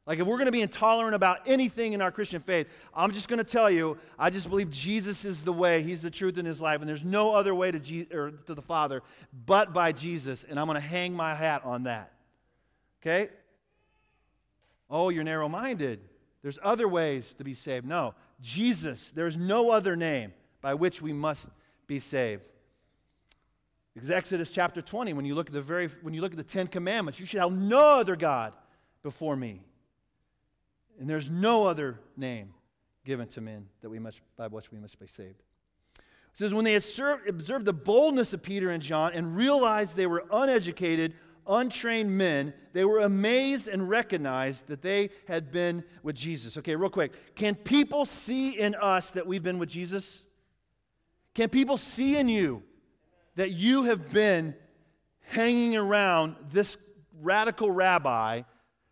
Like, 0.06 0.20
if 0.20 0.26
we're 0.26 0.38
going 0.38 0.48
to 0.48 0.52
be 0.52 0.62
intolerant 0.62 1.14
about 1.14 1.42
anything 1.46 1.94
in 1.94 2.02
our 2.02 2.12
Christian 2.12 2.42
faith, 2.42 2.68
I'm 2.96 3.12
just 3.12 3.28
going 3.28 3.38
to 3.38 3.44
tell 3.44 3.70
you, 3.70 3.98
I 4.18 4.32
just 4.32 4.50
believe 4.50 4.72
Jesus 4.72 5.24
is 5.24 5.44
the 5.44 5.54
way, 5.54 5.84
He's 5.84 6.02
the 6.02 6.10
truth 6.10 6.38
in 6.38 6.46
His 6.46 6.62
life, 6.62 6.82
and 6.82 6.90
there's 6.90 7.06
no 7.06 7.36
other 7.36 7.54
way 7.54 7.72
to, 7.72 8.06
or 8.12 8.32
to 8.48 8.56
the 8.56 8.62
Father 8.62 9.04
but 9.46 9.72
by 9.72 9.92
Jesus, 9.92 10.44
and 10.44 10.60
I'm 10.60 10.66
going 10.66 10.82
to 10.82 10.88
hang 10.88 11.14
my 11.14 11.36
hat 11.36 11.62
on 11.64 11.84
that. 11.84 12.12
Okay? 13.02 13.30
Oh, 14.90 15.10
you're 15.10 15.24
narrow 15.24 15.48
minded. 15.48 16.00
There's 16.42 16.58
other 16.64 16.88
ways 16.88 17.34
to 17.36 17.44
be 17.44 17.54
saved. 17.54 17.86
No, 17.86 18.16
Jesus, 18.42 19.12
there's 19.12 19.38
no 19.38 19.70
other 19.72 19.96
name 19.96 20.34
by 20.62 20.74
which 20.74 21.02
we 21.02 21.14
must 21.14 21.50
be 21.86 22.00
saved. 22.00 22.46
Exodus 24.10 24.54
chapter 24.54 24.82
20, 24.82 25.14
when 25.14 25.26
you 25.26 25.36
look 25.36 25.48
at 25.48 25.54
the 25.54 25.62
very 25.62 25.88
when 26.02 26.14
you 26.14 26.22
look 26.22 26.32
at 26.32 26.38
the 26.38 26.44
Ten 26.44 26.68
Commandments, 26.68 27.20
you 27.20 27.26
should 27.26 27.42
have 27.42 27.52
no 27.52 28.00
other 28.00 28.16
God 28.16 28.54
before 29.04 29.36
me. 29.36 29.62
And 31.00 31.10
there's 31.10 31.30
no 31.30 31.66
other 31.66 32.00
name 32.18 32.54
given 33.06 33.28
to 33.30 33.42
men 33.42 33.68
that 33.82 33.90
we 33.90 34.00
must, 34.00 34.22
by 34.36 34.48
which 34.48 34.72
we 34.72 34.80
must 34.80 35.00
be 35.00 35.08
saved. 35.08 35.42
It 35.98 36.04
says, 36.34 36.54
When 36.54 36.66
they 36.66 36.76
observed 36.76 37.66
the 37.66 37.74
boldness 37.74 38.34
of 38.34 38.44
Peter 38.44 38.70
and 38.70 38.84
John 38.84 39.14
and 39.14 39.36
realized 39.36 39.96
they 39.96 40.08
were 40.08 40.26
uneducated, 40.32 41.16
untrained 41.48 42.16
men, 42.16 42.54
they 42.74 42.86
were 42.86 43.00
amazed 43.00 43.68
and 43.68 43.90
recognized 43.90 44.68
that 44.68 44.82
they 44.82 45.10
had 45.28 45.52
been 45.52 45.84
with 46.04 46.16
Jesus. 46.16 46.58
Okay, 46.58 46.76
real 46.76 46.90
quick. 46.90 47.36
Can 47.36 47.56
people 47.56 48.06
see 48.06 48.60
in 48.60 48.76
us 48.76 49.12
that 49.12 49.26
we've 49.26 49.44
been 49.44 49.58
with 49.58 49.70
Jesus? 49.70 50.24
Can 51.34 51.50
people 51.50 51.78
see 51.78 52.18
in 52.18 52.28
you 52.28 52.62
that 53.36 53.52
you 53.52 53.84
have 53.84 54.12
been 54.12 54.54
hanging 55.22 55.78
around 55.78 56.36
this 56.52 56.78
radical 57.22 57.72
rabbi 57.72 58.42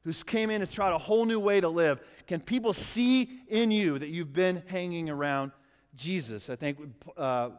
who 0.08 0.24
came 0.24 0.50
in 0.50 0.62
and 0.62 0.72
tried 0.72 0.94
a 0.94 0.98
whole 0.98 1.26
new 1.26 1.40
way 1.40 1.60
to 1.60 1.68
live, 1.68 2.00
can 2.28 2.40
people 2.40 2.72
see 2.72 3.30
in 3.50 3.72
you 3.72 4.00
that 4.00 4.08
you've 4.08 4.32
been 4.32 4.64
hanging 4.68 5.10
around 5.10 5.52
Jesus? 5.96 6.50
I 6.50 6.56
think 6.56 6.80
uh, 7.18 7.50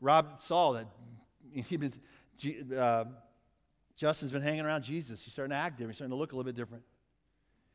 Rob 0.00 0.40
saw 0.40 0.72
that 0.72 0.86
been, 1.78 1.92
uh, 2.76 3.04
Justin's 3.96 4.32
been 4.32 4.42
hanging 4.42 4.64
around 4.64 4.82
Jesus. 4.82 5.22
He's 5.22 5.32
starting 5.32 5.50
to 5.50 5.56
act 5.56 5.76
different. 5.76 5.92
He's 5.92 5.96
starting 5.98 6.12
to 6.12 6.16
look 6.16 6.32
a 6.32 6.36
little 6.36 6.50
bit 6.50 6.56
different. 6.56 6.84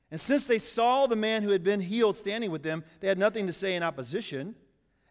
And 0.09 0.19
since 0.19 0.47
they 0.47 0.59
saw 0.59 1.05
the 1.05 1.15
man 1.15 1.43
who 1.43 1.51
had 1.51 1.63
been 1.63 1.79
healed 1.79 2.17
standing 2.17 2.49
with 2.49 2.63
them, 2.63 2.83
they 2.99 3.07
had 3.07 3.17
nothing 3.17 3.45
to 3.47 3.53
say 3.53 3.75
in 3.75 3.83
opposition. 3.83 4.55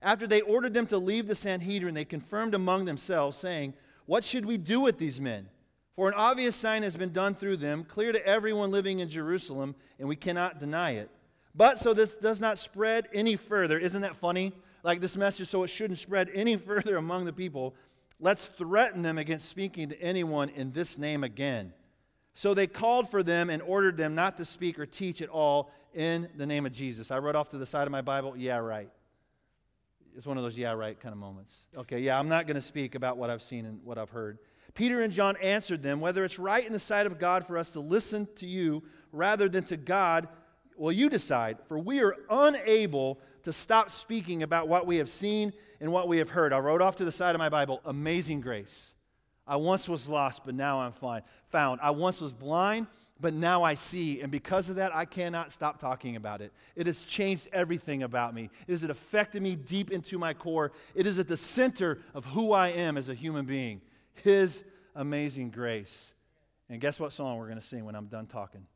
After 0.00 0.26
they 0.26 0.40
ordered 0.40 0.74
them 0.74 0.86
to 0.86 0.98
leave 0.98 1.28
the 1.28 1.34
Sanhedrin, 1.36 1.94
they 1.94 2.04
confirmed 2.04 2.54
among 2.54 2.84
themselves, 2.84 3.36
saying, 3.36 3.74
What 4.06 4.24
should 4.24 4.44
we 4.44 4.58
do 4.58 4.80
with 4.80 4.98
these 4.98 5.20
men? 5.20 5.48
For 5.94 6.08
an 6.08 6.14
obvious 6.14 6.56
sign 6.56 6.82
has 6.82 6.96
been 6.96 7.12
done 7.12 7.34
through 7.34 7.58
them, 7.58 7.84
clear 7.84 8.12
to 8.12 8.26
everyone 8.26 8.70
living 8.70 9.00
in 9.00 9.08
Jerusalem, 9.08 9.74
and 9.98 10.08
we 10.08 10.16
cannot 10.16 10.58
deny 10.58 10.92
it. 10.92 11.10
But 11.54 11.78
so 11.78 11.92
this 11.92 12.16
does 12.16 12.40
not 12.40 12.56
spread 12.56 13.08
any 13.12 13.36
further, 13.36 13.78
isn't 13.78 14.00
that 14.00 14.16
funny? 14.16 14.52
Like 14.82 15.00
this 15.00 15.16
message, 15.16 15.48
so 15.48 15.62
it 15.64 15.68
shouldn't 15.68 15.98
spread 15.98 16.30
any 16.34 16.56
further 16.56 16.96
among 16.96 17.26
the 17.26 17.32
people. 17.32 17.74
Let's 18.18 18.46
threaten 18.46 19.02
them 19.02 19.18
against 19.18 19.48
speaking 19.48 19.90
to 19.90 20.00
anyone 20.00 20.48
in 20.50 20.72
this 20.72 20.96
name 20.96 21.24
again. 21.24 21.74
So 22.34 22.54
they 22.54 22.66
called 22.66 23.10
for 23.10 23.22
them 23.22 23.50
and 23.50 23.60
ordered 23.60 23.98
them 23.98 24.14
not 24.14 24.38
to 24.38 24.44
speak 24.46 24.78
or 24.78 24.86
teach 24.86 25.20
at 25.20 25.28
all 25.28 25.70
in 25.92 26.28
the 26.36 26.46
name 26.46 26.64
of 26.64 26.72
Jesus. 26.72 27.10
I 27.10 27.18
wrote 27.18 27.36
off 27.36 27.50
to 27.50 27.58
the 27.58 27.66
side 27.66 27.86
of 27.86 27.92
my 27.92 28.00
Bible, 28.00 28.34
yeah, 28.36 28.56
right. 28.56 28.88
It's 30.16 30.26
one 30.26 30.38
of 30.38 30.42
those 30.42 30.56
yeah, 30.56 30.72
right 30.72 30.98
kind 30.98 31.12
of 31.12 31.18
moments. 31.18 31.54
Okay, 31.76 32.00
yeah, 32.00 32.18
I'm 32.18 32.28
not 32.28 32.46
going 32.46 32.54
to 32.54 32.62
speak 32.62 32.94
about 32.94 33.18
what 33.18 33.28
I've 33.28 33.42
seen 33.42 33.66
and 33.66 33.82
what 33.84 33.98
I've 33.98 34.10
heard. 34.10 34.38
Peter 34.74 35.02
and 35.02 35.12
John 35.12 35.36
answered 35.42 35.82
them, 35.82 36.00
Whether 36.00 36.24
it's 36.24 36.38
right 36.38 36.66
in 36.66 36.72
the 36.72 36.78
sight 36.78 37.06
of 37.06 37.18
God 37.18 37.46
for 37.46 37.58
us 37.58 37.72
to 37.72 37.80
listen 37.80 38.26
to 38.36 38.46
you 38.46 38.82
rather 39.12 39.48
than 39.48 39.64
to 39.64 39.76
God, 39.76 40.28
Well, 40.76 40.92
you 40.92 41.10
decide, 41.10 41.58
for 41.66 41.78
we 41.78 42.02
are 42.02 42.16
unable 42.30 43.20
to 43.42 43.52
stop 43.52 43.90
speaking 43.90 44.42
about 44.42 44.68
what 44.68 44.86
we 44.86 44.96
have 44.96 45.10
seen 45.10 45.52
and 45.80 45.92
what 45.92 46.08
we 46.08 46.18
have 46.18 46.30
heard. 46.30 46.52
I 46.52 46.58
wrote 46.58 46.80
off 46.80 46.96
to 46.96 47.04
the 47.04 47.12
side 47.12 47.34
of 47.34 47.38
my 47.38 47.48
Bible, 47.48 47.80
Amazing 47.84 48.40
Grace. 48.40 48.92
I 49.46 49.56
once 49.56 49.88
was 49.88 50.08
lost, 50.08 50.44
but 50.44 50.54
now 50.54 50.80
I'm 50.80 50.92
fine, 50.92 51.22
found. 51.48 51.80
I 51.82 51.90
once 51.90 52.20
was 52.20 52.32
blind, 52.32 52.86
but 53.20 53.34
now 53.34 53.62
I 53.62 53.74
see. 53.74 54.20
And 54.20 54.30
because 54.30 54.68
of 54.68 54.76
that, 54.76 54.94
I 54.94 55.04
cannot 55.04 55.50
stop 55.52 55.78
talking 55.78 56.16
about 56.16 56.40
it. 56.40 56.52
It 56.76 56.86
has 56.86 57.04
changed 57.04 57.48
everything 57.52 58.04
about 58.04 58.34
me. 58.34 58.50
It 58.66 58.72
has 58.72 58.84
affected 58.84 59.42
me 59.42 59.56
deep 59.56 59.90
into 59.90 60.18
my 60.18 60.32
core. 60.32 60.72
It 60.94 61.06
is 61.06 61.18
at 61.18 61.28
the 61.28 61.36
center 61.36 61.98
of 62.14 62.24
who 62.26 62.52
I 62.52 62.68
am 62.68 62.96
as 62.96 63.08
a 63.08 63.14
human 63.14 63.44
being. 63.44 63.80
His 64.14 64.64
amazing 64.94 65.50
grace. 65.50 66.12
And 66.68 66.80
guess 66.80 66.98
what 66.98 67.12
song 67.12 67.38
we're 67.38 67.48
going 67.48 67.60
to 67.60 67.66
sing 67.66 67.84
when 67.84 67.94
I'm 67.94 68.06
done 68.06 68.26
talking? 68.26 68.66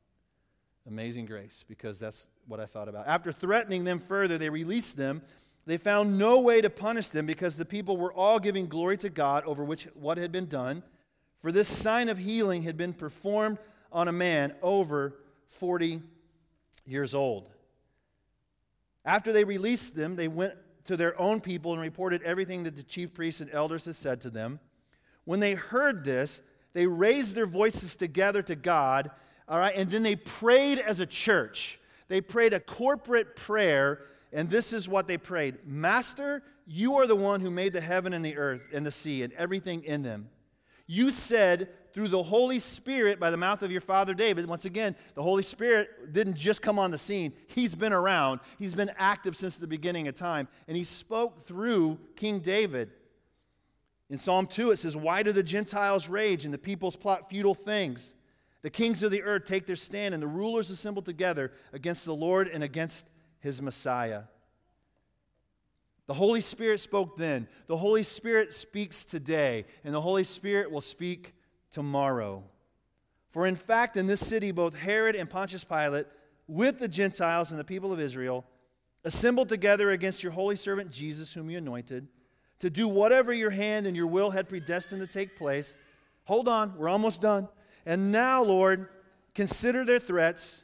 Amazing 0.87 1.27
grace, 1.27 1.65
because 1.69 1.99
that's 1.99 2.29
what 2.47 2.61
I 2.61 2.67
thought 2.67 2.89
about. 2.89 3.07
After 3.09 3.33
threatening 3.33 3.85
them 3.85 3.99
further, 3.99 4.39
they 4.39 4.51
released 4.51 4.97
them. 4.97 5.23
They 5.67 5.79
found 5.79 6.17
no 6.17 6.41
way 6.41 6.61
to 6.61 6.71
punish 6.71 7.09
them 7.09 7.27
because 7.27 7.57
the 7.57 7.65
people 7.65 7.97
were 7.97 8.13
all 8.13 8.39
giving 8.39 8.67
glory 8.67 8.97
to 8.99 9.09
God 9.09 9.45
over 9.47 9.65
which 9.65 9.85
what 9.95 10.19
had 10.19 10.31
been 10.31 10.47
done. 10.47 10.83
For 11.41 11.51
this 11.51 11.69
sign 11.69 12.09
of 12.09 12.19
healing 12.19 12.63
had 12.63 12.77
been 12.77 12.93
performed 12.93 13.59
on 13.91 14.09
a 14.09 14.13
man 14.13 14.55
over 14.63 15.17
40 15.47 16.01
years 16.87 17.15
old. 17.15 17.51
After 19.05 19.33
they 19.33 19.45
released 19.45 19.97
them, 19.97 20.17
they 20.17 20.29
went 20.29 20.55
to 20.85 20.97
their 20.97 21.19
own 21.21 21.41
people 21.41 21.73
and 21.73 21.81
reported 21.81 22.23
everything 22.23 22.65
that 22.65 22.77
the 22.77 22.83
chief 22.83 23.15
priests 23.15 23.41
and 23.41 23.51
elders 23.53 23.85
had 23.85 23.97
said 23.97 24.21
to 24.21 24.31
them. 24.31 24.61
When 25.27 25.41
they 25.41 25.55
heard 25.55 26.05
this, 26.05 26.41
they 26.73 26.87
raised 26.87 27.35
their 27.35 27.47
voices 27.47 27.97
together 27.97 28.43
to 28.43 28.57
God, 28.57 29.11
all 29.49 29.59
right, 29.59 29.77
and 29.77 29.91
then 29.91 30.03
they 30.03 30.17
prayed 30.17 30.79
as 30.79 31.01
a 31.01 31.07
church. 31.07 31.79
They 32.09 32.21
prayed 32.21 32.55
a 32.55 32.61
corporate 32.61 33.37
prayer, 33.37 34.07
and 34.33 34.49
this 34.49 34.73
is 34.73 34.89
what 34.89 35.07
they 35.07 35.19
prayed 35.19 35.67
Master, 35.67 36.43
you 36.67 36.95
are 36.97 37.07
the 37.07 37.17
one 37.17 37.41
who 37.41 37.51
made 37.51 37.73
the 37.73 37.81
heaven 37.81 38.13
and 38.13 38.25
the 38.25 38.37
earth 38.37 38.63
and 38.73 38.87
the 38.87 38.93
sea 38.93 39.23
and 39.23 39.33
everything 39.35 39.85
in 39.85 40.03
them. 40.03 40.29
You 40.87 41.11
said 41.11 41.71
through 41.93 42.09
the 42.09 42.23
Holy 42.23 42.61
Spirit 42.61 43.19
by 43.19 43.31
the 43.31 43.37
mouth 43.37 43.63
of 43.63 43.73
your 43.73 43.81
father 43.81 44.15
David. 44.15 44.47
Once 44.47 44.67
again, 44.67 44.95
the 45.15 45.23
Holy 45.23 45.43
Spirit 45.43 46.13
didn't 46.13 46.37
just 46.37 46.63
come 46.63 46.79
on 46.79 46.91
the 46.91 46.99
scene, 46.99 47.33
He's 47.49 47.75
been 47.75 47.93
around, 47.93 48.41
He's 48.59 48.75
been 48.75 48.91
active 48.97 49.37
since 49.37 49.57
the 49.57 49.67
beginning 49.67 50.07
of 50.07 50.15
time, 50.15 50.47
and 50.69 50.77
He 50.77 50.85
spoke 50.85 51.43
through 51.43 51.99
King 52.15 52.39
David. 52.39 52.91
In 54.09 54.19
Psalm 54.19 54.47
2, 54.47 54.71
it 54.71 54.77
says, 54.77 54.97
Why 54.97 55.23
do 55.23 55.33
the 55.33 55.43
Gentiles 55.43 56.09
rage 56.09 56.45
and 56.45 56.55
the 56.55 56.59
peoples 56.59 56.97
plot 56.97 57.29
futile 57.29 57.55
things? 57.55 58.15
The 58.63 58.71
kings 58.71 59.03
of 59.03 59.11
the 59.11 59.23
earth 59.23 59.45
take 59.45 59.67
their 59.67 59.77
stand, 59.77 60.15
and 60.15 60.23
the 60.23 60.29
rulers 60.29 60.71
assemble 60.71 61.03
together 61.03 61.53
against 61.73 62.05
the 62.05 62.15
Lord 62.15 62.49
and 62.49 62.63
against 62.63 63.09
his 63.41 63.61
Messiah. 63.61 64.23
The 66.07 66.15
Holy 66.15 66.41
Spirit 66.41 66.81
spoke 66.81 67.17
then. 67.17 67.49
The 67.67 67.77
Holy 67.77 68.05
Spirit 68.05 68.55
speaks 68.55 69.05
today, 69.05 69.65
and 69.85 69.93
the 69.93 70.01
Holy 70.01 70.25
Spirit 70.25 70.71
will 70.71 70.81
speak 70.81 71.35
tomorrow. 71.71 72.45
For 73.31 73.47
in 73.47 73.57
fact, 73.57 73.97
in 73.97 74.07
this 74.07 74.25
city, 74.25 74.53
both 74.53 74.75
Herod 74.75 75.17
and 75.17 75.29
Pontius 75.29 75.65
Pilate, 75.65 76.07
with 76.47 76.79
the 76.79 76.89
Gentiles 76.89 77.51
and 77.51 77.59
the 77.59 77.65
people 77.65 77.93
of 77.93 78.01
Israel, 78.01 78.45
assembled 79.05 79.49
together 79.49 79.91
against 79.91 80.23
your 80.23 80.33
holy 80.33 80.57
servant 80.57 80.91
Jesus, 80.91 81.33
whom 81.33 81.51
you 81.51 81.59
anointed 81.59 82.07
to 82.61 82.71
do 82.71 82.89
whatever 82.89 83.33
your 83.33 83.51
hand 83.51 83.87
and 83.87 83.97
your 83.97 84.07
will 84.07 84.31
had 84.31 84.49
predestined 84.49 85.01
to 85.01 85.07
take 85.07 85.37
place. 85.37 85.75
Hold 86.25 86.49
on, 86.49 86.77
we're 86.77 86.89
almost 86.89 87.21
done. 87.21 87.49
And 87.85 88.11
now, 88.11 88.43
Lord, 88.43 88.89
consider 89.35 89.85
their 89.85 90.01
threats 90.01 90.63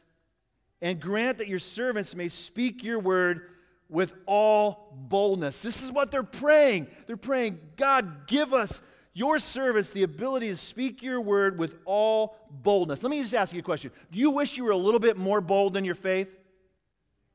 and 0.81 1.01
grant 1.01 1.39
that 1.39 1.49
your 1.49 1.59
servants 1.59 2.15
may 2.15 2.29
speak 2.29 2.83
your 2.83 2.99
word 2.99 3.49
with 3.89 4.13
all 4.27 4.89
boldness. 5.09 5.63
This 5.63 5.83
is 5.83 5.93
what 5.93 6.11
they're 6.11 6.23
praying. 6.23 6.89
They're 7.07 7.17
praying, 7.17 7.61
God, 7.77 8.27
give 8.27 8.55
us 8.55 8.81
your 9.15 9.39
servants 9.39 9.91
the 9.91 10.03
ability 10.03 10.49
to 10.49 10.57
speak 10.57 11.03
your 11.03 11.21
word 11.21 11.59
with 11.59 11.75
all 11.85 12.37
boldness. 12.51 13.03
Let 13.03 13.11
me 13.11 13.21
just 13.21 13.35
ask 13.35 13.53
you 13.53 13.61
a 13.61 13.63
question. 13.63 13.93
Do 14.11 14.19
you 14.19 14.31
wish 14.31 14.57
you 14.57 14.65
were 14.65 14.71
a 14.71 14.77
little 14.77 14.99
bit 14.99 15.19
more 15.19 15.41
bold 15.41 15.77
in 15.77 15.85
your 15.85 15.95
faith? 15.95 16.35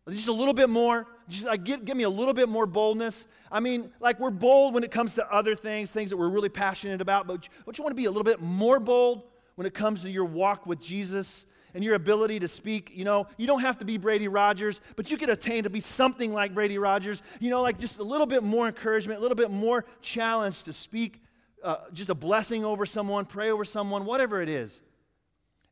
Just 0.09 0.27
a 0.27 0.33
little 0.33 0.53
bit 0.53 0.69
more? 0.69 1.05
Just 1.27 1.45
like, 1.45 1.63
give, 1.63 1.83
give 1.83 1.97
me 1.97 2.03
a 2.03 2.09
little 2.09 2.33
bit 2.33 2.47
more 2.47 2.65
boldness. 2.65 3.27
I 3.51 3.59
mean, 3.59 3.91
like 3.99 4.19
we're 4.19 4.31
bold 4.31 4.73
when 4.73 4.83
it 4.83 4.91
comes 4.91 5.15
to 5.15 5.31
other 5.31 5.55
things, 5.55 5.91
things 5.91 6.09
that 6.09 6.17
we're 6.17 6.29
really 6.29 6.49
passionate 6.49 7.01
about, 7.01 7.27
but 7.27 7.47
don't 7.65 7.77
you 7.77 7.83
want 7.83 7.91
to 7.91 8.01
be 8.01 8.05
a 8.05 8.11
little 8.11 8.23
bit 8.23 8.41
more 8.41 8.79
bold 8.79 9.23
when 9.55 9.67
it 9.67 9.73
comes 9.73 10.03
to 10.03 10.09
your 10.09 10.25
walk 10.25 10.65
with 10.65 10.79
Jesus 10.79 11.45
and 11.73 11.83
your 11.83 11.95
ability 11.95 12.39
to 12.39 12.47
speak? 12.47 12.91
You 12.93 13.03
know, 13.03 13.27
you 13.37 13.45
don't 13.45 13.61
have 13.61 13.77
to 13.79 13.85
be 13.85 13.97
Brady 13.97 14.27
Rogers, 14.27 14.79
but 14.95 15.11
you 15.11 15.17
can 15.17 15.29
attain 15.29 15.63
to 15.63 15.69
be 15.69 15.81
something 15.81 16.33
like 16.33 16.53
Brady 16.53 16.77
Rogers. 16.77 17.21
You 17.39 17.49
know, 17.49 17.61
like 17.61 17.77
just 17.77 17.99
a 17.99 18.03
little 18.03 18.27
bit 18.27 18.43
more 18.43 18.67
encouragement, 18.67 19.19
a 19.19 19.21
little 19.21 19.35
bit 19.35 19.51
more 19.51 19.85
challenge 20.01 20.63
to 20.63 20.73
speak 20.73 21.21
uh, 21.63 21.77
just 21.91 22.09
a 22.09 22.15
blessing 22.15 22.63
over 22.63 22.85
someone, 22.85 23.25
pray 23.25 23.51
over 23.51 23.65
someone, 23.65 24.05
whatever 24.05 24.41
it 24.41 24.49
is. 24.49 24.81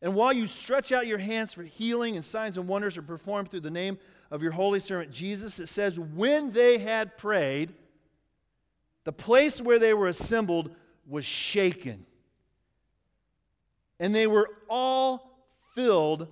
And 0.02 0.14
while 0.16 0.34
you 0.34 0.48
stretch 0.48 0.92
out 0.92 1.08
your 1.08 1.18
hands 1.18 1.54
for 1.54 1.64
healing 1.64 2.16
and 2.16 2.24
signs 2.24 2.58
and 2.58 2.68
wonders 2.68 2.98
are 2.98 3.02
performed 3.02 3.50
through 3.50 3.62
the 3.62 3.72
name 3.72 3.98
of 4.30 4.44
your 4.44 4.52
holy 4.52 4.80
servant 4.80 5.12
Jesus, 5.12 5.60
it 5.60 5.68
says, 5.68 6.00
when 6.00 6.52
they 6.52 6.78
had 6.78 7.18
prayed, 7.18 7.74
the 9.04 9.14
place 9.14 9.62
where 9.62 9.80
they 9.80 9.94
were 9.94 10.08
assembled 10.08 10.76
was 11.08 11.26
shaken. 11.26 12.06
And 14.00 14.14
they 14.14 14.28
were 14.28 14.50
all 14.70 15.40
filled 15.74 16.28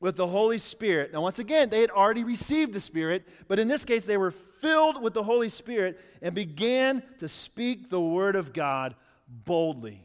with 0.00 0.16
the 0.16 0.26
Holy 0.26 0.58
Spirit. 0.58 1.12
Now, 1.12 1.22
once 1.22 1.38
again, 1.38 1.70
they 1.70 1.80
had 1.80 1.90
already 1.90 2.24
received 2.24 2.72
the 2.72 2.80
Spirit, 2.80 3.26
but 3.48 3.58
in 3.58 3.68
this 3.68 3.84
case, 3.84 4.04
they 4.04 4.16
were 4.16 4.30
filled 4.30 5.02
with 5.02 5.14
the 5.14 5.22
Holy 5.22 5.48
Spirit 5.48 6.00
and 6.22 6.34
began 6.34 7.02
to 7.20 7.28
speak 7.28 7.90
the 7.90 8.00
Word 8.00 8.36
of 8.36 8.52
God 8.52 8.94
boldly. 9.28 10.03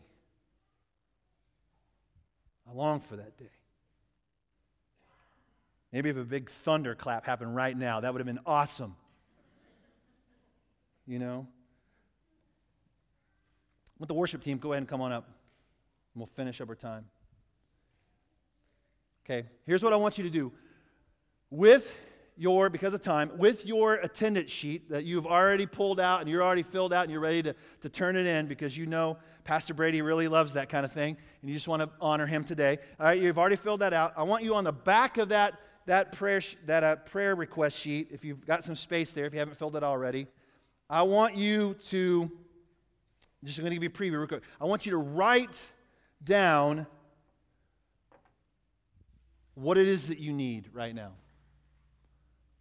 I 2.69 2.75
long 2.75 2.99
for 2.99 3.15
that 3.15 3.37
day. 3.37 3.49
Maybe 5.91 6.09
if 6.09 6.17
a 6.17 6.23
big 6.23 6.49
thunderclap 6.49 7.25
happened 7.25 7.55
right 7.55 7.75
now, 7.75 7.99
that 8.01 8.13
would 8.13 8.19
have 8.19 8.27
been 8.27 8.39
awesome. 8.45 8.95
You 11.07 11.17
know? 11.17 11.47
With 13.97 14.07
the 14.07 14.13
worship 14.13 14.43
team, 14.43 14.59
go 14.59 14.71
ahead 14.73 14.83
and 14.83 14.87
come 14.87 15.01
on 15.01 15.11
up. 15.11 15.25
And 15.25 16.21
we'll 16.21 16.27
finish 16.27 16.61
up 16.61 16.69
our 16.69 16.75
time. 16.75 17.05
Okay, 19.25 19.47
here's 19.65 19.83
what 19.83 19.93
I 19.93 19.95
want 19.95 20.17
you 20.17 20.23
to 20.23 20.29
do. 20.29 20.51
With 21.49 21.99
your, 22.39 22.69
because 22.69 22.93
of 22.93 23.01
time, 23.01 23.29
with 23.37 23.65
your 23.65 23.95
attendance 23.95 24.49
sheet 24.49 24.89
that 24.89 25.03
you've 25.03 25.27
already 25.27 25.65
pulled 25.65 25.99
out 25.99 26.21
and 26.21 26.29
you're 26.29 26.41
already 26.41 26.63
filled 26.63 26.93
out 26.93 27.03
and 27.03 27.11
you're 27.11 27.19
ready 27.19 27.43
to, 27.43 27.53
to 27.81 27.89
turn 27.89 28.15
it 28.15 28.25
in 28.25 28.47
because 28.47 28.77
you 28.77 28.85
know 28.85 29.17
Pastor 29.43 29.73
Brady 29.73 30.01
really 30.01 30.29
loves 30.29 30.53
that 30.53 30.69
kind 30.69 30.85
of 30.85 30.91
thing 30.93 31.17
and 31.41 31.49
you 31.49 31.55
just 31.55 31.67
want 31.67 31.81
to 31.81 31.89
honor 31.99 32.25
him 32.25 32.45
today. 32.45 32.77
All 32.99 33.07
right, 33.07 33.19
you've 33.19 33.37
already 33.37 33.57
filled 33.57 33.81
that 33.81 33.91
out. 33.91 34.13
I 34.15 34.23
want 34.23 34.43
you 34.43 34.55
on 34.55 34.63
the 34.63 34.71
back 34.71 35.17
of 35.17 35.29
that 35.29 35.59
that 35.85 36.11
prayer, 36.11 36.39
that 36.67 36.83
uh, 36.83 36.95
prayer 36.97 37.35
request 37.35 37.77
sheet, 37.77 38.09
if 38.11 38.23
you've 38.23 38.45
got 38.45 38.63
some 38.63 38.75
space 38.75 39.11
there, 39.11 39.25
if 39.25 39.33
you 39.33 39.39
haven't 39.39 39.57
filled 39.57 39.75
it 39.75 39.83
already, 39.83 40.27
I 40.87 41.01
want 41.01 41.35
you 41.35 41.73
to, 41.87 42.29
just 43.43 43.59
going 43.59 43.71
to 43.71 43.75
give 43.75 43.83
you 43.83 43.89
a 43.89 43.91
preview 43.91 44.19
real 44.19 44.27
quick. 44.27 44.43
I 44.61 44.65
want 44.65 44.85
you 44.85 44.91
to 44.91 44.97
write 44.97 45.71
down 46.23 46.85
what 49.55 49.79
it 49.79 49.87
is 49.87 50.09
that 50.09 50.19
you 50.19 50.31
need 50.31 50.69
right 50.73 50.93
now. 50.93 51.13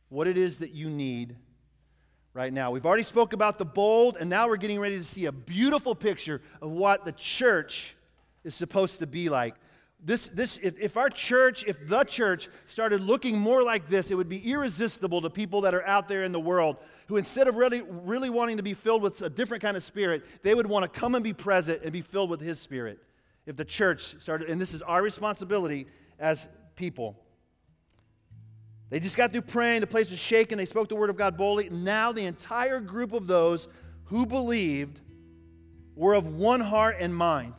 What 0.09 0.27
it 0.27 0.39
is 0.39 0.59
that 0.59 0.73
you 0.73 0.89
need 0.89 1.37
right 2.33 2.53
now. 2.53 2.71
We've 2.71 2.87
already 2.87 3.03
spoke 3.03 3.33
about 3.33 3.59
the 3.59 3.65
bold, 3.65 4.17
and 4.19 4.31
now 4.31 4.49
we're 4.49 4.57
getting 4.57 4.81
ready 4.81 4.97
to 4.97 5.05
see 5.05 5.27
a 5.27 5.33
beautiful 5.33 5.95
picture 5.95 6.41
of 6.63 6.71
what 6.71 7.05
the 7.05 7.13
church 7.13 7.95
is 8.45 8.55
supposed 8.55 9.01
to 9.01 9.07
be 9.07 9.29
like 9.29 9.55
this, 10.01 10.29
this, 10.29 10.59
if, 10.63 10.79
if 10.79 10.97
our 10.97 11.11
church, 11.11 11.65
if 11.67 11.89
the 11.89 12.05
church 12.05 12.49
started 12.67 13.01
looking 13.01 13.37
more 13.37 13.65
like 13.65 13.89
this, 13.89 14.13
it 14.13 14.15
would 14.15 14.29
be 14.29 14.53
irresistible 14.53 15.21
to 15.23 15.31
people 15.31 15.63
that 15.63 15.75
are 15.75 15.85
out 15.85 16.07
there 16.07 16.23
in 16.23 16.31
the 16.31 16.41
world 16.41 16.77
who, 17.09 17.17
instead 17.17 17.49
of 17.49 17.57
really, 17.57 17.83
really 17.83 18.31
wanting 18.31 18.59
to 18.59 18.63
be 18.63 18.75
filled 18.75 19.03
with 19.03 19.21
a 19.23 19.31
different 19.31 19.61
kind 19.61 19.77
of 19.77 19.83
spirit, 19.83 20.25
they 20.43 20.55
would 20.55 20.69
want 20.69 20.85
to 20.85 21.01
come 21.01 21.17
and 21.17 21.25
be 21.25 21.33
present 21.33 21.83
and 21.83 21.93
be 21.93 22.01
filled 22.01 22.31
with 22.31 22.41
His 22.41 22.61
Spirit. 22.61 23.01
If 23.45 23.57
the 23.57 23.65
church 23.65 24.21
started, 24.21 24.51
and 24.51 24.61
this 24.61 24.73
is 24.73 24.83
our 24.83 25.03
responsibility 25.03 25.89
as 26.21 26.47
people. 26.77 27.17
They 28.91 29.01
just 29.01 29.17
got 29.17 29.33
through 29.33 29.43
praying, 29.43 29.83
the 29.83 29.87
place 29.87 30.11
was 30.11 30.19
shaken, 30.19 30.57
they 30.57 30.65
spoke 30.65 30.89
the 30.89 30.97
word 30.97 31.11
of 31.11 31.17
God 31.17 31.37
boldly. 31.37 31.69
Now, 31.69 32.13
the 32.13 32.25
entire 32.25 32.81
group 32.81 33.13
of 33.13 33.27
those 33.27 33.69
who 34.07 34.25
believed 34.25 35.01
were 35.95 36.15
of 36.15 36.27
one 36.27 36.61
heart 36.61 36.97
and 36.99 37.15
mind. 37.15 37.55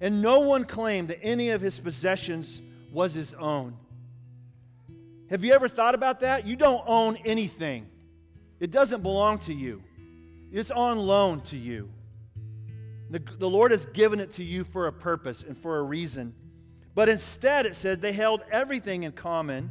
And 0.00 0.22
no 0.22 0.40
one 0.40 0.64
claimed 0.64 1.08
that 1.08 1.18
any 1.22 1.50
of 1.50 1.60
his 1.60 1.80
possessions 1.80 2.62
was 2.92 3.14
his 3.14 3.34
own. 3.34 3.76
Have 5.30 5.44
you 5.44 5.52
ever 5.52 5.68
thought 5.68 5.94
about 5.94 6.20
that? 6.20 6.46
You 6.46 6.54
don't 6.56 6.82
own 6.86 7.16
anything, 7.24 7.88
it 8.60 8.70
doesn't 8.70 9.02
belong 9.02 9.40
to 9.40 9.54
you, 9.54 9.82
it's 10.52 10.70
on 10.70 10.98
loan 10.98 11.40
to 11.42 11.56
you. 11.56 11.88
The, 13.10 13.20
the 13.38 13.48
Lord 13.48 13.70
has 13.70 13.86
given 13.86 14.20
it 14.20 14.32
to 14.32 14.44
you 14.44 14.64
for 14.64 14.86
a 14.86 14.92
purpose 14.92 15.42
and 15.42 15.56
for 15.56 15.78
a 15.78 15.82
reason. 15.82 16.34
But 16.94 17.08
instead, 17.08 17.64
it 17.64 17.74
said 17.74 18.02
they 18.02 18.12
held 18.12 18.42
everything 18.50 19.04
in 19.04 19.12
common 19.12 19.70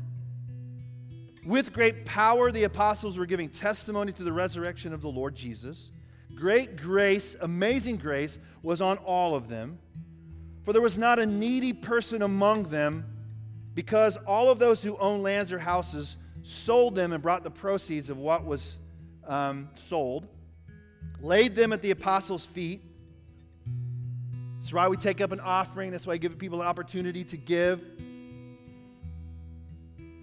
With 1.47 1.71
great 1.71 2.03
power, 2.03 2.51
the 2.51 2.65
apostles 2.65 3.17
were 3.17 3.25
giving 3.25 3.47
testimony 3.47 4.11
to 4.11 4.23
the 4.23 4.33
resurrection 4.33 4.91
of 4.91 5.01
the 5.01 5.07
Lord 5.07 5.33
Jesus. 5.33 5.91
Great 6.35 6.75
grace, 6.75 7.37
amazing 7.39 7.95
grace, 7.97 8.37
was 8.61 8.81
on 8.81 8.97
all 8.97 9.33
of 9.33 9.47
them. 9.47 9.79
For 10.63 10.73
there 10.73 10.81
was 10.81 10.97
not 10.97 11.19
a 11.19 11.25
needy 11.25 11.71
person 11.71 12.21
among 12.21 12.63
them, 12.63 13.05
because 13.73 14.17
all 14.27 14.49
of 14.49 14.59
those 14.59 14.83
who 14.83 14.97
owned 14.97 15.23
lands 15.23 15.53
or 15.53 15.59
houses 15.59 16.17
sold 16.43 16.95
them 16.95 17.13
and 17.13 17.23
brought 17.23 17.45
the 17.45 17.51
proceeds 17.51 18.09
of 18.09 18.17
what 18.17 18.43
was 18.43 18.77
um, 19.25 19.69
sold, 19.75 20.27
laid 21.21 21.55
them 21.55 21.71
at 21.71 21.81
the 21.81 21.91
apostles' 21.91 22.45
feet. 22.45 22.81
That's 24.57 24.73
why 24.73 24.89
we 24.89 24.97
take 24.97 25.21
up 25.21 25.31
an 25.31 25.39
offering. 25.39 25.91
That's 25.91 26.05
why 26.05 26.15
I 26.15 26.17
give 26.17 26.37
people 26.37 26.61
an 26.61 26.67
opportunity 26.67 27.23
to 27.23 27.37
give. 27.37 27.79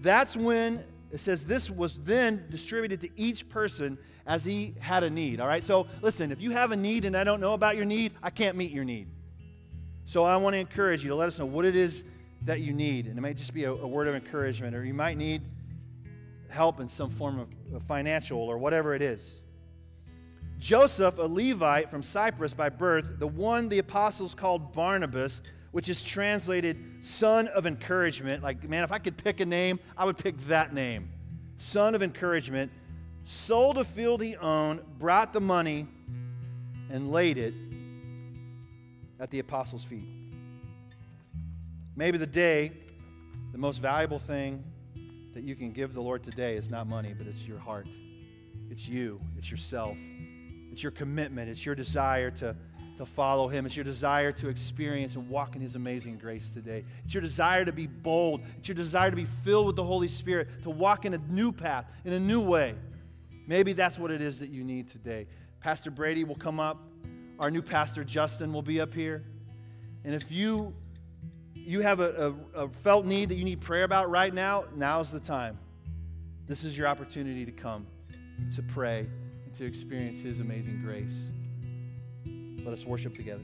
That's 0.02 0.36
when 0.36 0.84
it 1.14 1.20
says 1.20 1.44
this 1.44 1.70
was 1.70 1.96
then 2.02 2.44
distributed 2.50 3.00
to 3.02 3.08
each 3.14 3.48
person 3.48 3.96
as 4.26 4.44
he 4.44 4.74
had 4.80 5.04
a 5.04 5.10
need. 5.10 5.38
All 5.38 5.46
right, 5.46 5.62
so 5.62 5.86
listen, 6.02 6.32
if 6.32 6.40
you 6.40 6.50
have 6.50 6.72
a 6.72 6.76
need 6.76 7.04
and 7.04 7.16
I 7.16 7.22
don't 7.22 7.40
know 7.40 7.54
about 7.54 7.76
your 7.76 7.84
need, 7.84 8.12
I 8.20 8.30
can't 8.30 8.56
meet 8.56 8.72
your 8.72 8.84
need. 8.84 9.06
So 10.06 10.24
I 10.24 10.36
want 10.38 10.54
to 10.54 10.58
encourage 10.58 11.04
you 11.04 11.10
to 11.10 11.14
let 11.14 11.28
us 11.28 11.38
know 11.38 11.46
what 11.46 11.64
it 11.64 11.76
is 11.76 12.02
that 12.42 12.62
you 12.62 12.72
need. 12.72 13.06
And 13.06 13.16
it 13.16 13.20
may 13.20 13.32
just 13.32 13.54
be 13.54 13.62
a, 13.62 13.70
a 13.70 13.86
word 13.86 14.08
of 14.08 14.16
encouragement, 14.16 14.74
or 14.74 14.84
you 14.84 14.92
might 14.92 15.16
need 15.16 15.42
help 16.48 16.80
in 16.80 16.88
some 16.88 17.10
form 17.10 17.38
of, 17.38 17.48
of 17.72 17.84
financial 17.84 18.40
or 18.40 18.58
whatever 18.58 18.92
it 18.92 19.00
is. 19.00 19.40
Joseph, 20.58 21.18
a 21.18 21.28
Levite 21.28 21.90
from 21.90 22.02
Cyprus 22.02 22.54
by 22.54 22.70
birth, 22.70 23.20
the 23.20 23.28
one 23.28 23.68
the 23.68 23.78
apostles 23.78 24.34
called 24.34 24.72
Barnabas, 24.72 25.42
which 25.74 25.88
is 25.88 26.04
translated 26.04 26.76
son 27.02 27.48
of 27.48 27.66
encouragement. 27.66 28.44
Like, 28.44 28.68
man, 28.68 28.84
if 28.84 28.92
I 28.92 28.98
could 28.98 29.16
pick 29.16 29.40
a 29.40 29.44
name, 29.44 29.80
I 29.96 30.04
would 30.04 30.16
pick 30.16 30.38
that 30.46 30.72
name. 30.72 31.08
Son 31.58 31.96
of 31.96 32.02
encouragement, 32.02 32.70
sold 33.24 33.78
a 33.78 33.84
field 33.84 34.22
he 34.22 34.36
owned, 34.36 34.82
brought 35.00 35.32
the 35.32 35.40
money, 35.40 35.88
and 36.90 37.10
laid 37.10 37.38
it 37.38 37.54
at 39.18 39.32
the 39.32 39.40
apostles' 39.40 39.82
feet. 39.82 40.06
Maybe 41.96 42.18
the 42.18 42.26
day, 42.26 42.70
the 43.50 43.58
most 43.58 43.78
valuable 43.78 44.20
thing 44.20 44.62
that 45.32 45.42
you 45.42 45.56
can 45.56 45.72
give 45.72 45.92
the 45.92 46.00
Lord 46.00 46.22
today 46.22 46.56
is 46.56 46.70
not 46.70 46.86
money, 46.86 47.16
but 47.18 47.26
it's 47.26 47.42
your 47.42 47.58
heart. 47.58 47.88
It's 48.70 48.86
you, 48.86 49.20
it's 49.36 49.50
yourself, 49.50 49.98
it's 50.70 50.84
your 50.84 50.92
commitment, 50.92 51.50
it's 51.50 51.66
your 51.66 51.74
desire 51.74 52.30
to 52.30 52.54
to 52.98 53.06
follow 53.06 53.48
him. 53.48 53.66
It's 53.66 53.76
your 53.76 53.84
desire 53.84 54.32
to 54.32 54.48
experience 54.48 55.16
and 55.16 55.28
walk 55.28 55.56
in 55.56 55.60
his 55.60 55.74
amazing 55.74 56.18
grace 56.18 56.50
today. 56.50 56.84
It's 57.04 57.14
your 57.14 57.22
desire 57.22 57.64
to 57.64 57.72
be 57.72 57.86
bold. 57.86 58.42
It's 58.58 58.68
your 58.68 58.76
desire 58.76 59.10
to 59.10 59.16
be 59.16 59.24
filled 59.24 59.66
with 59.66 59.76
the 59.76 59.84
Holy 59.84 60.08
Spirit, 60.08 60.62
to 60.62 60.70
walk 60.70 61.04
in 61.04 61.14
a 61.14 61.18
new 61.28 61.52
path, 61.52 61.86
in 62.04 62.12
a 62.12 62.20
new 62.20 62.40
way. 62.40 62.74
Maybe 63.46 63.72
that's 63.72 63.98
what 63.98 64.10
it 64.10 64.22
is 64.22 64.38
that 64.38 64.50
you 64.50 64.64
need 64.64 64.88
today. 64.88 65.26
Pastor 65.60 65.90
Brady 65.90 66.24
will 66.24 66.36
come 66.36 66.60
up. 66.60 66.78
Our 67.38 67.50
new 67.50 67.62
pastor, 67.62 68.04
Justin, 68.04 68.52
will 68.52 68.62
be 68.62 68.80
up 68.80 68.94
here. 68.94 69.24
And 70.04 70.14
if 70.14 70.30
you 70.30 70.74
you 71.54 71.80
have 71.80 72.00
a, 72.00 72.34
a, 72.54 72.64
a 72.64 72.68
felt 72.68 73.06
need 73.06 73.30
that 73.30 73.36
you 73.36 73.44
need 73.44 73.60
prayer 73.60 73.84
about 73.84 74.10
right 74.10 74.34
now, 74.34 74.64
now's 74.74 75.10
the 75.10 75.20
time. 75.20 75.58
This 76.46 76.62
is 76.62 76.76
your 76.76 76.86
opportunity 76.86 77.46
to 77.46 77.52
come, 77.52 77.86
to 78.54 78.62
pray, 78.62 79.08
and 79.46 79.54
to 79.54 79.64
experience 79.64 80.20
his 80.20 80.40
amazing 80.40 80.82
grace. 80.82 81.30
Let 82.64 82.72
us 82.72 82.86
worship 82.86 83.14
together. 83.14 83.42